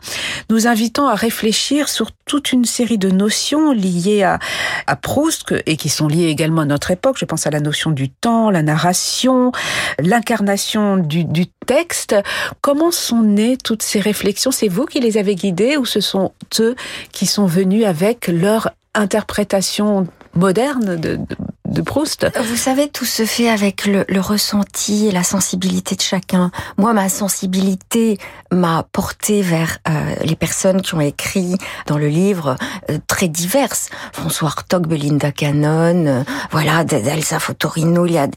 nous 0.49 0.67
invitons 0.67 1.07
à 1.07 1.15
réfléchir 1.15 1.87
sur 1.87 2.11
toute 2.25 2.51
une 2.51 2.65
série 2.65 2.97
de 2.97 3.09
notions 3.09 3.71
liées 3.71 4.23
à, 4.23 4.39
à 4.85 4.95
Proust 4.97 5.55
et 5.65 5.77
qui 5.77 5.87
sont 5.87 6.07
liées 6.07 6.27
également 6.27 6.61
à 6.61 6.65
notre 6.65 6.91
époque. 6.91 7.15
Je 7.17 7.25
pense 7.25 7.47
à 7.47 7.51
la 7.51 7.61
notion 7.61 7.91
du 7.91 8.09
temps, 8.09 8.51
la 8.51 8.61
narration, 8.61 9.53
l'incarnation 9.97 10.97
du, 10.97 11.23
du 11.23 11.47
texte. 11.65 12.15
Comment 12.59 12.91
sont 12.91 13.21
nées 13.21 13.55
toutes 13.55 13.83
ces 13.83 14.01
réflexions? 14.01 14.51
C'est 14.51 14.67
vous 14.67 14.85
qui 14.85 14.99
les 14.99 15.17
avez 15.17 15.35
guidées 15.35 15.77
ou 15.77 15.85
ce 15.85 16.01
sont 16.01 16.33
eux 16.59 16.75
qui 17.13 17.25
sont 17.25 17.45
venus 17.45 17.85
avec 17.85 18.27
leur 18.27 18.71
interprétation 18.93 20.07
moderne 20.33 20.95
de, 20.95 21.19
de, 21.65 21.81
Proust. 21.81 22.27
Vous 22.49 22.55
savez, 22.55 22.89
tout 22.89 23.05
se 23.05 23.25
fait 23.25 23.49
avec 23.49 23.85
le, 23.85 24.05
le, 24.07 24.19
ressenti 24.19 25.07
et 25.07 25.11
la 25.11 25.23
sensibilité 25.23 25.95
de 25.95 26.01
chacun. 26.01 26.51
Moi, 26.77 26.93
ma 26.93 27.09
sensibilité 27.09 28.17
m'a 28.51 28.85
porté 28.91 29.41
vers 29.41 29.77
euh, 29.87 30.15
les 30.23 30.35
personnes 30.35 30.81
qui 30.81 30.95
ont 30.95 31.01
écrit 31.01 31.55
dans 31.87 31.97
le 31.97 32.07
livre 32.07 32.55
euh, 32.89 32.97
très 33.07 33.27
diverses. 33.27 33.89
François 34.13 34.49
Hartog, 34.49 34.87
Belinda 34.87 35.31
Cannon, 35.31 36.05
euh, 36.05 36.23
voilà, 36.51 36.83
Elsa 36.91 37.39
Fotorino, 37.39 38.05
il 38.05 38.13
y 38.13 38.17
a 38.17 38.27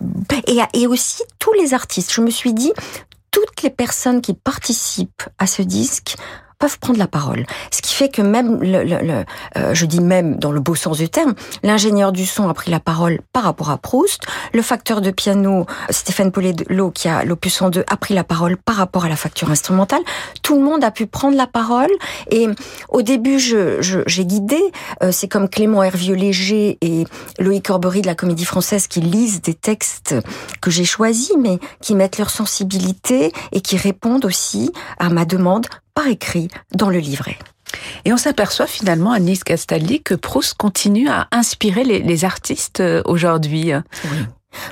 et, 0.46 0.80
et 0.80 0.86
aussi 0.86 1.22
tous 1.38 1.52
les 1.54 1.74
artistes. 1.74 2.12
Je 2.12 2.20
me 2.20 2.30
suis 2.30 2.54
dit, 2.54 2.72
toutes 3.30 3.62
les 3.62 3.70
personnes 3.70 4.20
qui 4.20 4.34
participent 4.34 5.24
à 5.38 5.46
ce 5.46 5.62
disque 5.62 6.16
peuvent 6.58 6.78
prendre 6.78 6.98
la 6.98 7.06
parole. 7.06 7.46
Ce 7.70 7.82
qui 7.82 7.94
fait 7.94 8.08
que 8.08 8.22
même, 8.22 8.62
le, 8.62 8.84
le, 8.84 9.24
euh, 9.56 9.74
je 9.74 9.86
dis 9.86 10.00
même 10.00 10.36
dans 10.36 10.52
le 10.52 10.60
beau 10.60 10.74
sens 10.74 10.98
du 10.98 11.08
terme, 11.08 11.34
l'ingénieur 11.62 12.12
du 12.12 12.26
son 12.26 12.48
a 12.48 12.54
pris 12.54 12.70
la 12.70 12.80
parole 12.80 13.20
par 13.32 13.44
rapport 13.44 13.70
à 13.70 13.78
Proust, 13.78 14.22
le 14.52 14.62
facteur 14.62 15.00
de 15.00 15.10
piano 15.10 15.66
Stéphane 15.90 16.32
Polet-Lo 16.32 16.90
qui 16.90 17.08
a 17.08 17.24
l'opus 17.24 17.54
102 17.54 17.84
a 17.88 17.96
pris 17.96 18.14
la 18.14 18.24
parole 18.24 18.56
par 18.56 18.76
rapport 18.76 19.04
à 19.04 19.08
la 19.08 19.16
facture 19.16 19.50
instrumentale. 19.50 20.02
Tout 20.42 20.56
le 20.56 20.62
monde 20.62 20.84
a 20.84 20.90
pu 20.90 21.06
prendre 21.06 21.36
la 21.36 21.46
parole 21.46 21.90
et 22.30 22.46
au 22.88 23.02
début 23.02 23.38
je, 23.38 24.02
j'ai 24.06 24.24
guidé, 24.24 24.60
euh, 25.02 25.10
c'est 25.12 25.28
comme 25.28 25.48
Clément 25.48 25.82
Hervieux-Léger 25.82 26.78
et 26.80 27.04
Loïc 27.38 27.66
Corbery 27.66 28.02
de 28.02 28.06
la 28.06 28.14
Comédie 28.14 28.44
Française 28.44 28.86
qui 28.86 29.00
lisent 29.00 29.42
des 29.42 29.54
textes 29.54 30.14
que 30.60 30.70
j'ai 30.70 30.84
choisis 30.84 31.32
mais 31.38 31.58
qui 31.80 31.94
mettent 31.94 32.18
leur 32.18 32.30
sensibilité 32.30 33.32
et 33.52 33.60
qui 33.60 33.76
répondent 33.76 34.24
aussi 34.24 34.72
à 34.98 35.08
ma 35.08 35.24
demande 35.24 35.66
par 35.94 36.08
écrit 36.08 36.48
dans 36.72 36.90
le 36.90 36.98
livret. 36.98 37.38
Et 38.04 38.12
on 38.12 38.16
s'aperçoit 38.16 38.66
finalement, 38.66 39.12
Anis 39.12 39.42
Castaldi, 39.44 40.02
que 40.02 40.14
Proust 40.14 40.54
continue 40.54 41.08
à 41.08 41.28
inspirer 41.32 41.84
les, 41.84 42.00
les 42.00 42.24
artistes 42.24 42.80
euh, 42.80 43.02
aujourd'hui. 43.04 43.72
Oui. 44.04 44.18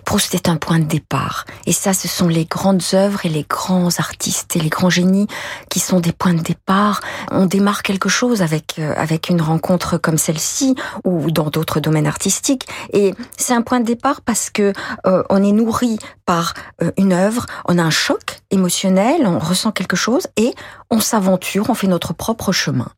Proust 0.04 0.34
est 0.34 0.48
un 0.48 0.56
point 0.56 0.78
de 0.78 0.84
départ. 0.84 1.44
Et 1.66 1.72
ça, 1.72 1.92
ce 1.92 2.08
sont 2.08 2.28
les 2.28 2.44
grandes 2.44 2.82
œuvres 2.94 3.24
et 3.24 3.28
les 3.28 3.44
grands 3.48 3.98
artistes 3.98 4.56
et 4.56 4.60
les 4.60 4.68
grands 4.68 4.90
génies 4.90 5.26
qui 5.68 5.80
sont 5.80 6.00
des 6.00 6.12
points 6.12 6.34
de 6.34 6.42
départ. 6.42 7.00
On 7.30 7.46
démarre 7.46 7.82
quelque 7.82 8.08
chose 8.08 8.42
avec 8.42 8.78
euh, 8.78 8.94
avec 8.96 9.28
une 9.28 9.40
rencontre 9.40 9.98
comme 9.98 10.18
celle-ci 10.18 10.74
ou 11.04 11.30
dans 11.30 11.50
d'autres 11.50 11.80
domaines 11.80 12.06
artistiques. 12.06 12.66
Et 12.92 13.14
c'est 13.36 13.54
un 13.54 13.62
point 13.62 13.80
de 13.80 13.84
départ 13.84 14.20
parce 14.20 14.50
que 14.50 14.72
euh, 15.06 15.22
on 15.30 15.42
est 15.42 15.52
nourri 15.52 15.98
par 16.26 16.54
euh, 16.82 16.90
une 16.96 17.12
œuvre, 17.12 17.46
on 17.66 17.78
a 17.78 17.82
un 17.82 17.90
choc 17.90 18.40
émotionnel, 18.50 19.26
on 19.26 19.38
ressent 19.38 19.72
quelque 19.72 19.96
chose 19.96 20.26
et 20.36 20.54
on 20.90 21.00
s'aventure, 21.00 21.70
on 21.70 21.74
fait 21.74 21.86
notre 21.86 22.12
propre 22.12 22.52
chemin. 22.52 22.90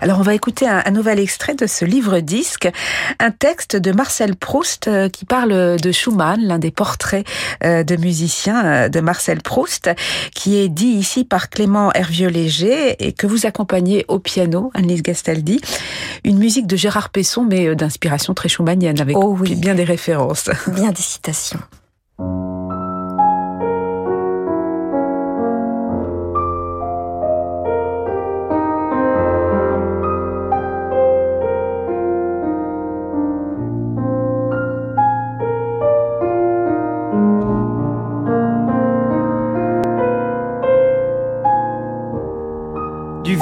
Alors 0.00 0.18
on 0.18 0.22
va 0.22 0.34
écouter 0.34 0.66
un, 0.66 0.90
nouvel 0.90 1.18
extrait 1.18 1.54
de 1.54 1.66
ce 1.66 1.84
livre-disque, 1.84 2.68
un 3.18 3.30
texte 3.30 3.76
de 3.76 3.92
Marcel 3.92 4.36
Proust 4.36 4.88
euh, 4.88 5.08
qui 5.08 5.24
parle 5.24 5.78
de 5.78 5.92
Schumann, 5.92 6.40
l'un 6.42 6.58
des 6.58 6.70
portraits 6.70 7.26
euh, 7.64 7.82
de 7.82 7.96
musiciens 7.96 8.64
euh, 8.64 8.88
de 8.88 9.00
Marcel 9.00 9.42
Proust, 9.42 9.90
qui 10.34 10.56
est 10.56 10.68
dit 10.68 10.86
ici 10.86 11.24
par 11.24 11.50
Clément 11.50 11.92
Hervieux-Léger 11.92 12.96
et 13.04 13.12
que 13.12 13.26
vous 13.26 13.46
accompagnez 13.46 14.04
au 14.08 14.18
piano, 14.18 14.70
Annelise 14.74 15.02
Gastaldi. 15.02 15.60
Une 16.24 16.38
musique 16.38 16.66
de 16.66 16.76
Gérard 16.76 17.10
Pesson, 17.10 17.46
mais 17.48 17.74
d'inspiration 17.74 18.34
très 18.34 18.48
schumannienne, 18.48 19.00
avec 19.00 19.16
oh 19.16 19.36
oui. 19.38 19.54
bien 19.54 19.74
des 19.74 19.84
références. 19.84 20.50
Bien 20.66 20.90
des 20.90 21.02
citations. 21.02 21.60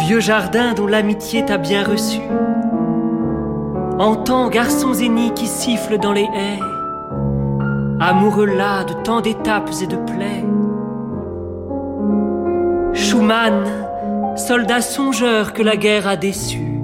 vieux 0.09 0.21
jardin 0.21 0.73
dont 0.73 0.87
l'amitié 0.87 1.45
t'a 1.45 1.59
bien 1.59 1.85
reçu. 1.85 2.23
Entends, 3.99 4.49
garçons 4.49 4.95
aînés 4.95 5.35
qui 5.35 5.47
sifflent 5.47 5.99
dans 5.99 6.15
les 6.15 6.23
haies, 6.23 6.63
amoureux 8.01 8.47
là 8.47 8.85
de 8.85 8.95
tant 9.05 9.21
d'étapes 9.21 9.69
et 9.83 9.87
de 9.87 9.97
plaies. 9.97 10.47
Schumann, 12.95 13.67
soldat 14.35 14.81
songeur 14.81 15.53
que 15.53 15.63
la 15.63 15.77
guerre 15.77 16.09
a 16.09 16.17
déçu. 16.17 16.81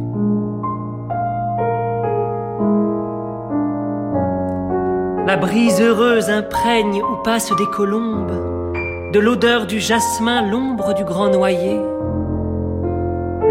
La 5.27 5.39
brise 5.39 5.81
heureuse 5.81 6.29
imprègne 6.29 7.01
où 7.01 7.23
passent 7.25 7.57
des 7.57 7.71
colombes, 7.73 9.13
de 9.15 9.19
l'odeur 9.19 9.65
du 9.65 9.81
jasmin 9.81 10.43
l'ombre 10.43 10.93
du 10.93 11.05
grand 11.05 11.31
noyer. 11.31 11.81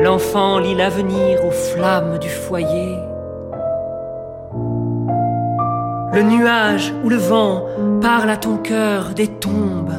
L'enfant 0.04 0.60
lit 0.60 0.76
l'avenir 0.76 1.46
aux 1.46 1.52
flammes 1.52 2.20
du 2.20 2.28
foyer. 2.28 2.98
Le 6.12 6.22
nuage 6.24 6.94
ou 7.06 7.10
le 7.10 7.16
vent 7.16 7.68
parle 8.02 8.30
à 8.30 8.36
ton 8.36 8.58
cœur 8.58 9.14
des 9.16 9.30
tombes. 9.30 9.94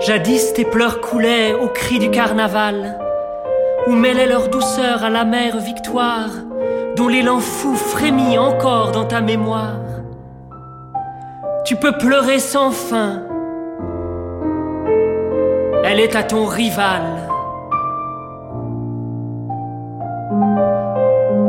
Jadis 0.00 0.54
tes 0.54 0.64
pleurs 0.64 1.02
coulaient 1.02 1.52
au 1.52 1.68
cri 1.68 1.98
du 1.98 2.10
carnaval, 2.10 2.98
ou 3.88 3.92
mêlaient 3.92 4.26
leur 4.26 4.48
douceur 4.48 5.04
à 5.04 5.10
l'amère 5.10 5.58
victoire, 5.58 6.30
dont 6.96 7.08
l'élan 7.08 7.40
fou 7.40 7.74
frémit 7.74 8.38
encore 8.38 8.92
dans 8.92 9.04
ta 9.04 9.20
mémoire. 9.20 9.91
Tu 11.64 11.76
peux 11.76 11.92
pleurer 11.92 12.40
sans 12.40 12.72
fin, 12.72 13.22
elle 15.84 16.00
est 16.00 16.16
à 16.16 16.24
ton 16.24 16.46
rival. 16.46 17.02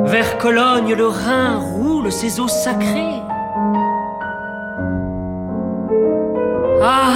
Vers 0.06 0.38
Cologne, 0.38 0.93
le 0.93 1.08
Rhin 1.08 1.58
roule 1.58 2.12
ses 2.12 2.39
eaux 2.39 2.47
sacrées. 2.47 3.21
Ah, 6.84 7.13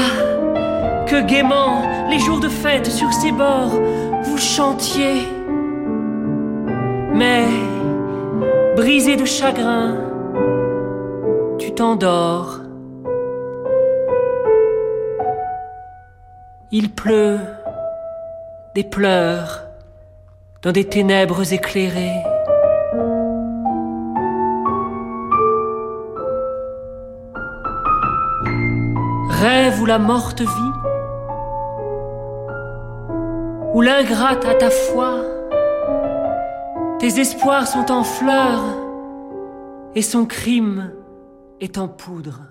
que 1.06 1.22
gaiement, 1.22 1.84
les 2.10 2.18
jours 2.18 2.40
de 2.40 2.50
fête 2.50 2.88
sur 2.88 3.14
ces 3.14 3.32
bords, 3.32 3.80
vous 4.24 4.38
chantiez. 4.40 5.28
Mais, 7.14 7.46
brisé 8.76 9.16
de 9.16 9.26
chagrin, 9.26 9.98
tu 11.60 11.74
t'endors. 11.74 12.57
Il 16.70 16.92
pleut 16.94 17.40
des 18.76 18.84
pleurs 18.84 19.64
dans 20.62 20.74
des 20.74 20.84
ténèbres 20.84 21.54
éclairées. 21.54 22.22
Rêve 29.30 29.82
ou 29.82 29.86
la 29.86 29.98
morte 29.98 30.42
vie 30.42 30.74
ou 33.74 33.82
l'ingrate 33.82 34.44
à 34.44 34.56
ta 34.56 34.70
foi. 34.70 35.22
Tes 37.00 37.18
espoirs 37.22 37.68
sont 37.68 37.90
en 37.94 38.04
fleurs 38.04 38.66
et 39.96 40.02
son 40.02 40.26
crime 40.26 40.92
est 41.62 41.78
en 41.78 41.88
poudre. 41.88 42.42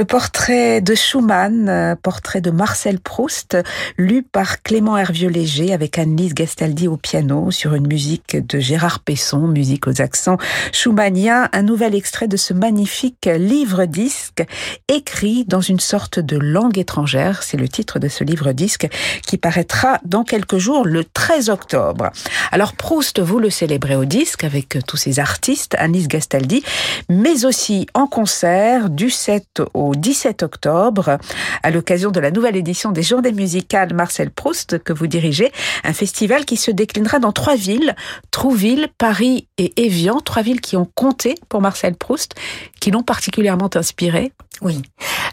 Le 0.00 0.06
portrait 0.06 0.80
de 0.80 0.94
Schumann, 0.94 1.68
euh, 1.68 1.94
portrait 1.94 2.40
de 2.40 2.50
Marcel 2.50 3.00
Proust, 3.00 3.58
lu 3.98 4.22
par 4.22 4.62
Clément 4.62 4.96
Hervieux-Léger 4.96 5.74
avec 5.74 5.98
Annelise 5.98 6.32
Gastaldi 6.32 6.88
au 6.88 6.96
piano 6.96 7.50
sur 7.50 7.74
une 7.74 7.86
musique 7.86 8.34
de 8.34 8.60
Gérard 8.60 9.00
Pesson, 9.00 9.46
musique 9.46 9.86
aux 9.86 10.00
accents 10.00 10.38
schumanniens, 10.72 11.50
un 11.52 11.60
nouvel 11.60 11.94
extrait 11.94 12.28
de 12.28 12.38
ce 12.38 12.54
magnifique 12.54 13.28
livre-disque 13.30 14.42
écrit 14.88 15.44
dans 15.44 15.60
une 15.60 15.80
sorte 15.80 16.18
de 16.18 16.38
langue 16.38 16.78
étrangère. 16.78 17.42
C'est 17.42 17.58
le 17.58 17.68
titre 17.68 17.98
de 17.98 18.08
ce 18.08 18.24
livre-disque 18.24 18.88
qui 19.26 19.36
paraîtra 19.36 19.98
dans 20.06 20.24
quelques 20.24 20.56
jours, 20.56 20.86
le 20.86 21.04
13 21.04 21.50
octobre. 21.50 22.10
Alors 22.52 22.72
Proust, 22.72 23.20
vous 23.20 23.38
le 23.38 23.50
célébrez 23.50 23.96
au 23.96 24.06
disque 24.06 24.44
avec 24.44 24.78
tous 24.86 24.96
ces 24.96 25.18
artistes, 25.18 25.74
Annelise 25.78 26.08
Gastaldi, 26.08 26.62
mais 27.10 27.44
aussi 27.44 27.86
en 27.92 28.06
concert 28.06 28.88
du 28.88 29.10
7 29.10 29.60
au 29.74 29.89
au 29.90 29.96
17 29.96 30.42
octobre, 30.44 31.18
à 31.62 31.70
l'occasion 31.70 32.10
de 32.10 32.20
la 32.20 32.30
nouvelle 32.30 32.56
édition 32.56 32.92
des 32.92 33.02
Journées 33.02 33.32
musicales 33.32 33.92
Marcel 33.92 34.30
Proust 34.30 34.78
que 34.78 34.92
vous 34.92 35.08
dirigez, 35.08 35.50
un 35.84 35.92
festival 35.92 36.44
qui 36.44 36.56
se 36.56 36.70
déclinera 36.70 37.18
dans 37.18 37.32
trois 37.32 37.56
villes, 37.56 37.96
Trouville, 38.30 38.88
Paris 38.98 39.48
et 39.58 39.72
Évian, 39.84 40.20
trois 40.20 40.42
villes 40.42 40.60
qui 40.60 40.76
ont 40.76 40.88
compté 40.94 41.34
pour 41.48 41.60
Marcel 41.60 41.96
Proust, 41.96 42.34
qui 42.80 42.90
l'ont 42.90 43.02
particulièrement 43.02 43.70
inspiré. 43.74 44.32
Oui. 44.62 44.82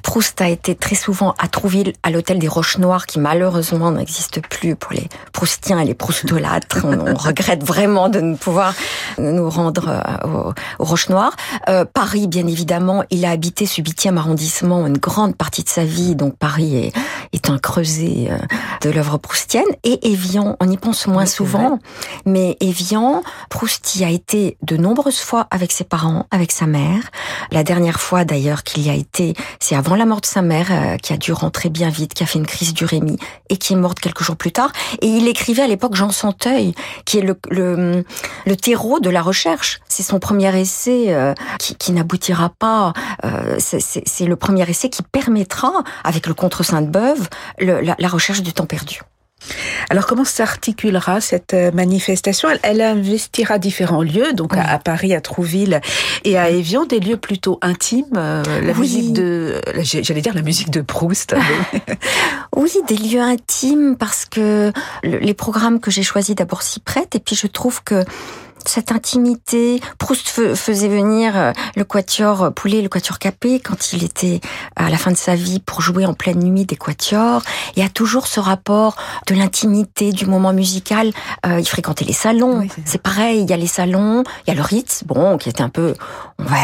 Proust 0.04 0.40
a 0.42 0.48
été 0.48 0.76
très 0.76 0.96
souvent 0.96 1.34
à 1.38 1.48
Trouville, 1.48 1.94
à 2.04 2.12
l'hôtel 2.12 2.40
des 2.40 2.48
Roches 2.48 2.78
Noires, 2.78 3.08
qui 3.08 3.20
malheureusement 3.20 3.92
n'existe 3.92 4.42
plus 4.48 4.76
pour 4.76 4.94
les 4.94 5.10
Proustiens 5.34 5.80
et 5.80 5.86
les 5.86 5.96
Proustolâtres. 5.96 6.86
on, 6.86 7.14
regrette 7.14 7.64
vraiment 7.64 8.08
de 8.08 8.22
ne 8.22 8.36
pouvoir 8.36 8.74
nous 9.18 9.50
rendre 9.50 9.90
euh, 9.90 10.52
aux, 10.80 10.84
Roches 10.86 11.10
Noires. 11.10 11.36
Euh, 11.68 11.84
Paris, 11.84 12.28
bien 12.28 12.48
évidemment, 12.48 13.04
il 13.10 13.26
a 13.26 13.32
habité 13.32 13.66
ce 13.66 13.82
huitième 13.82 14.18
arrondissement 14.18 14.88
une 14.88 14.98
grande 14.98 15.36
partie 15.36 15.64
de 15.64 15.70
sa 15.70 15.84
vie, 15.84 16.16
donc 16.16 16.38
Paris 16.38 16.78
est, 16.78 16.94
est 17.34 17.50
un 17.50 17.58
creuset 17.58 18.28
euh, 18.30 18.38
de 18.82 18.90
l'œuvre 18.90 19.18
proustienne. 19.18 19.66
Et 19.84 20.12
Évian, 20.12 20.56
on 20.60 20.70
y 20.70 20.78
pense 20.78 21.08
moins 21.08 21.26
souvent, 21.26 21.80
mais 22.26 22.58
Évian, 22.60 23.24
Proust 23.50 23.96
y 23.96 24.04
a 24.04 24.10
été 24.10 24.58
de 24.62 24.78
nombreuses 24.78 25.20
fois 25.20 25.48
avec 25.52 25.72
ses 25.72 25.84
parents, 25.84 26.26
avec 26.32 26.52
sa 26.52 26.66
mère. 26.66 27.04
La 27.52 27.63
dernière 27.63 28.00
fois 28.00 28.26
d'ailleurs 28.26 28.63
qu'il 28.63 28.86
y 28.86 28.90
a 28.90 28.94
été, 28.94 29.34
c'est 29.60 29.76
avant 29.76 29.96
la 29.96 30.06
mort 30.06 30.22
de 30.22 30.26
sa 30.26 30.42
mère, 30.42 30.68
euh, 30.72 30.98
qui 30.98 31.13
a 31.13 31.18
dû 31.18 31.32
rentrer 31.32 31.70
bien 31.70 31.90
vite, 31.90 32.13
qui 32.13 32.24
a 32.24 32.26
fait 32.26 32.40
une 32.40 32.46
crise 32.46 32.74
du 32.74 32.86
Rémy 32.86 33.18
et 33.50 33.58
qui 33.58 33.74
est 33.74 33.78
morte 33.78 34.00
quelques 34.00 34.24
jours 34.24 34.36
plus 34.36 34.52
tard. 34.52 34.72
Et 35.02 35.08
il 35.08 35.28
écrivait 35.28 35.63
à 35.63 35.68
l'époque 35.68 35.96
Jean 35.96 36.12
Santeuil, 36.12 36.74
qui 37.06 37.20
est 37.20 37.22
le, 37.22 37.40
le, 37.50 38.04
le 38.46 38.56
terreau 38.56 39.00
de 39.00 39.10
la 39.10 39.22
recherche. 39.22 39.80
C'est 39.88 40.04
son 40.04 40.20
premier 40.20 40.56
essai 40.60 41.06
euh, 41.08 41.34
qui, 41.60 41.76
qui 41.76 41.92
n'aboutira 41.92 42.50
pas. 42.58 42.94
Euh, 43.26 43.58
c'est 43.60 44.26
le 44.26 44.36
premier 44.36 44.70
essai 44.70 44.90
qui 44.90 45.04
permettra, 45.04 45.72
avec 46.04 46.28
le 46.28 46.34
contre 46.34 46.63
Sainte-Beuve, 46.63 47.27
la, 47.60 47.96
la 47.98 48.08
recherche 48.08 48.42
du 48.42 48.54
temps 48.54 48.66
perdu. 48.66 49.02
Alors 49.90 50.06
comment 50.06 50.26
s'articulera 50.26 51.22
cette 51.22 51.54
euh, 51.54 51.72
manifestation? 51.72 52.50
Elle, 52.63 52.82
investira 52.82 53.60
différents 53.60 54.02
lieux, 54.02 54.34
donc 54.34 54.56
à, 54.58 54.78
Paris, 54.80 55.13
à 55.13 55.22
Trouville 55.22 55.82
et 56.24 56.38
à 56.38 56.50
Évian, 56.50 56.86
des 56.86 57.00
lieux 57.00 57.18
plutôt 57.18 57.58
intimes. 57.62 58.06
Euh, 58.18 58.44
la 58.62 58.74
musique 58.74 59.13
de, 59.13 59.62
j'allais 59.82 60.22
dire 60.22 60.34
la 60.34 60.42
musique 60.42 60.72
de 60.72 60.82
Proust. 60.82 61.36
oui, 62.56 62.72
des 62.88 62.98
lieux 62.98 63.22
intimes 63.22 63.96
parce 63.98 64.26
que 64.26 64.72
les 65.04 65.34
programmes 65.34 65.80
que 65.80 65.92
j'ai 65.92 66.04
choisis 66.04 66.36
d'abord 66.36 66.62
s'y 66.62 66.80
prêtent 66.80 67.16
et 67.16 67.20
puis 67.20 67.36
je 67.36 67.48
trouve 67.48 67.84
que 67.84 68.04
cette 68.65 68.91
intimité. 68.91 69.82
Proust 69.98 70.56
faisait 70.56 70.88
venir 70.88 71.38
euh, 71.38 71.52
le 71.76 71.84
quatuor 71.84 72.54
Poulet, 72.54 72.82
le 72.82 72.89
quatuor 72.89 73.20
Capé 73.20 73.60
quand 73.60 73.93
il 73.93 74.04
était 74.04 74.39
à 74.76 74.89
la 74.89 74.98
fin 74.98 75.12
de 75.12 75.17
sa 75.17 75.36
vie 75.36 75.60
pour 75.60 75.82
jouer 75.82 76.06
en 76.06 76.13
pleine 76.13 76.39
nuit 76.39 76.65
des 76.65 76.76
quatuors. 76.76 77.43
Il 77.76 77.84
y 77.84 77.86
a 77.86 77.89
toujours 77.89 78.28
ce 78.28 78.39
rapport 78.39 78.96
de 79.28 79.36
l'intimité, 79.36 80.12
du 80.12 80.26
moment 80.26 80.54
musical. 80.54 81.12
Euh, 81.46 81.60
il 81.60 81.67
fréquentait 81.67 82.06
les 82.06 82.13
salons. 82.13 82.67
c'est 82.86 83.02
pareil, 83.02 83.41
il 83.41 83.50
y 83.50 83.54
a 83.54 83.58
les 83.58 83.67
salons, 83.67 84.24
il 84.46 84.50
y 84.50 84.52
a 84.52 84.56
le 84.56 84.62
Ritz, 84.62 85.04
bon, 85.06 85.38
qui 85.38 85.50
était 85.50 85.63
un 85.63 85.70
peu, 85.70 85.93
on 86.39 86.43
va 86.43 86.58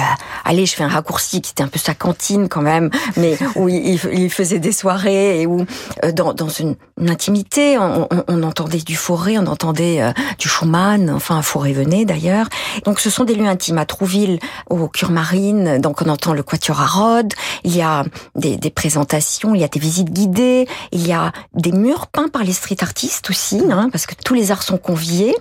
aller, 0.45 0.65
je 0.65 0.75
fais 0.75 0.83
un 0.83 0.89
raccourci, 0.89 1.41
qui 1.41 1.51
était 1.51 1.63
un 1.63 1.67
peu 1.67 1.79
sa 1.79 1.93
cantine 1.93 2.49
quand 2.49 2.61
même, 2.61 2.89
mais 3.17 3.37
où 3.55 3.67
il, 3.69 3.99
faisait 4.29 4.59
des 4.59 4.71
soirées 4.71 5.41
et 5.41 5.47
où 5.47 5.65
euh, 6.03 6.11
dans, 6.11 6.33
dans 6.33 6.49
une, 6.49 6.75
intimité, 7.07 7.77
on, 7.77 8.07
on, 8.27 8.43
entendait 8.43 8.77
du 8.77 8.95
Forêt, 8.95 9.37
on 9.37 9.45
entendait 9.47 10.13
du 10.39 10.47
Schumann, 10.47 11.09
enfin 11.09 11.41
Forêt 11.41 11.73
d'ailleurs. 12.05 12.47
Donc 12.85 12.99
ce 12.99 13.09
sont 13.09 13.23
des 13.23 13.35
lieux 13.35 13.47
intimes 13.47 13.77
à 13.77 13.85
Trouville, 13.85 14.39
au 14.69 14.87
Cure 14.87 15.11
Marine, 15.11 15.79
donc 15.79 16.01
on 16.01 16.09
entend 16.09 16.33
le 16.33 16.43
Quatuor 16.43 16.81
à 16.81 16.85
Rhodes, 16.85 17.33
il 17.63 17.75
y 17.75 17.81
a 17.81 18.03
des, 18.35 18.57
des, 18.57 18.69
présentations, 18.69 19.55
il 19.55 19.61
y 19.61 19.63
a 19.63 19.67
des 19.67 19.79
visites 19.79 20.11
guidées, 20.11 20.67
il 20.91 21.05
y 21.05 21.13
a 21.13 21.31
des 21.53 21.71
murs 21.71 22.07
peints 22.07 22.27
par 22.27 22.43
les 22.43 22.53
street 22.53 22.77
artistes 22.81 23.29
aussi, 23.29 23.61
hein, 23.69 23.89
parce 23.91 24.05
que 24.05 24.15
tous 24.15 24.33
les 24.33 24.51
arts 24.51 24.63
sont 24.63 24.77
conviés. 24.77 25.35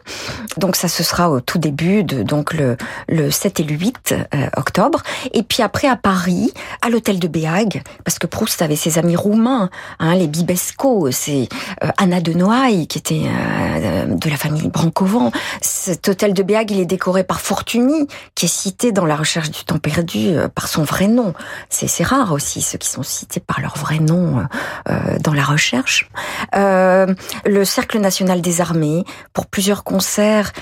Donc 0.57 0.77
ça 0.77 0.89
ce 0.89 1.03
sera 1.03 1.31
au 1.31 1.41
tout 1.41 1.59
début 1.59 2.05
de 2.05 2.23
donc 2.23 2.53
le, 2.53 2.77
le 3.09 3.31
7 3.31 3.61
et 3.61 3.65
le 3.65 3.75
8 3.75 4.15
euh, 4.35 4.47
octobre. 4.57 5.03
Et 5.33 5.43
puis 5.43 5.63
après 5.63 5.89
à 5.89 5.97
Paris, 5.97 6.53
à 6.81 6.91
l'hôtel 6.91 7.19
de 7.19 7.29
Béag, 7.29 7.83
parce 8.05 8.19
que 8.19 8.27
Proust 8.27 8.63
avait 8.63 8.77
ses 8.77 8.99
amis 8.99 9.17
roumains, 9.17 9.71
hein, 9.99 10.15
les 10.15 10.27
Bibesco, 10.27 11.11
c'est 11.11 11.49
euh, 11.83 11.89
Anna 11.99 12.21
de 12.21 12.33
Noailles 12.33 12.87
qui 12.87 12.99
était 12.99 13.23
euh, 13.25 14.07
de 14.07 14.31
la 14.31 14.37
famille 14.37 14.69
Brancovan. 14.69 15.31
Cet 15.61 16.09
hôtel 16.09 16.32
de 16.33 16.43
Béag, 16.43 16.71
il 16.71 16.81
est 16.81 16.87
décoré 16.87 17.25
par 17.25 17.41
Fortuny, 17.41 18.07
qui 18.35 18.47
est 18.47 18.49
cité 18.49 18.93
dans 18.93 19.05
La 19.05 19.17
recherche 19.17 19.51
du 19.51 19.65
temps 19.65 19.79
perdu 19.79 20.29
euh, 20.29 20.49
par 20.49 20.69
son 20.69 20.83
vrai 20.83 21.09
nom. 21.09 21.35
C'est 21.69 22.03
rare 22.03 22.33
aussi, 22.33 22.63
ceux 22.63 22.79
qui 22.79 22.89
sont 22.89 23.03
cités 23.03 23.41
par 23.41 23.61
leur 23.61 23.77
vrai 23.77 23.99
nom 23.99 24.39
euh, 24.39 24.43
euh, 24.91 25.19
dans 25.21 25.33
la 25.35 25.45
recherche. 25.45 26.11
le 26.55 27.65
Cercle 27.65 27.99
national 27.99 28.41
des 28.41 28.61
armées, 28.61 29.05
pour 29.33 29.47
plusieurs 29.47 29.85
concerts, 29.85 30.53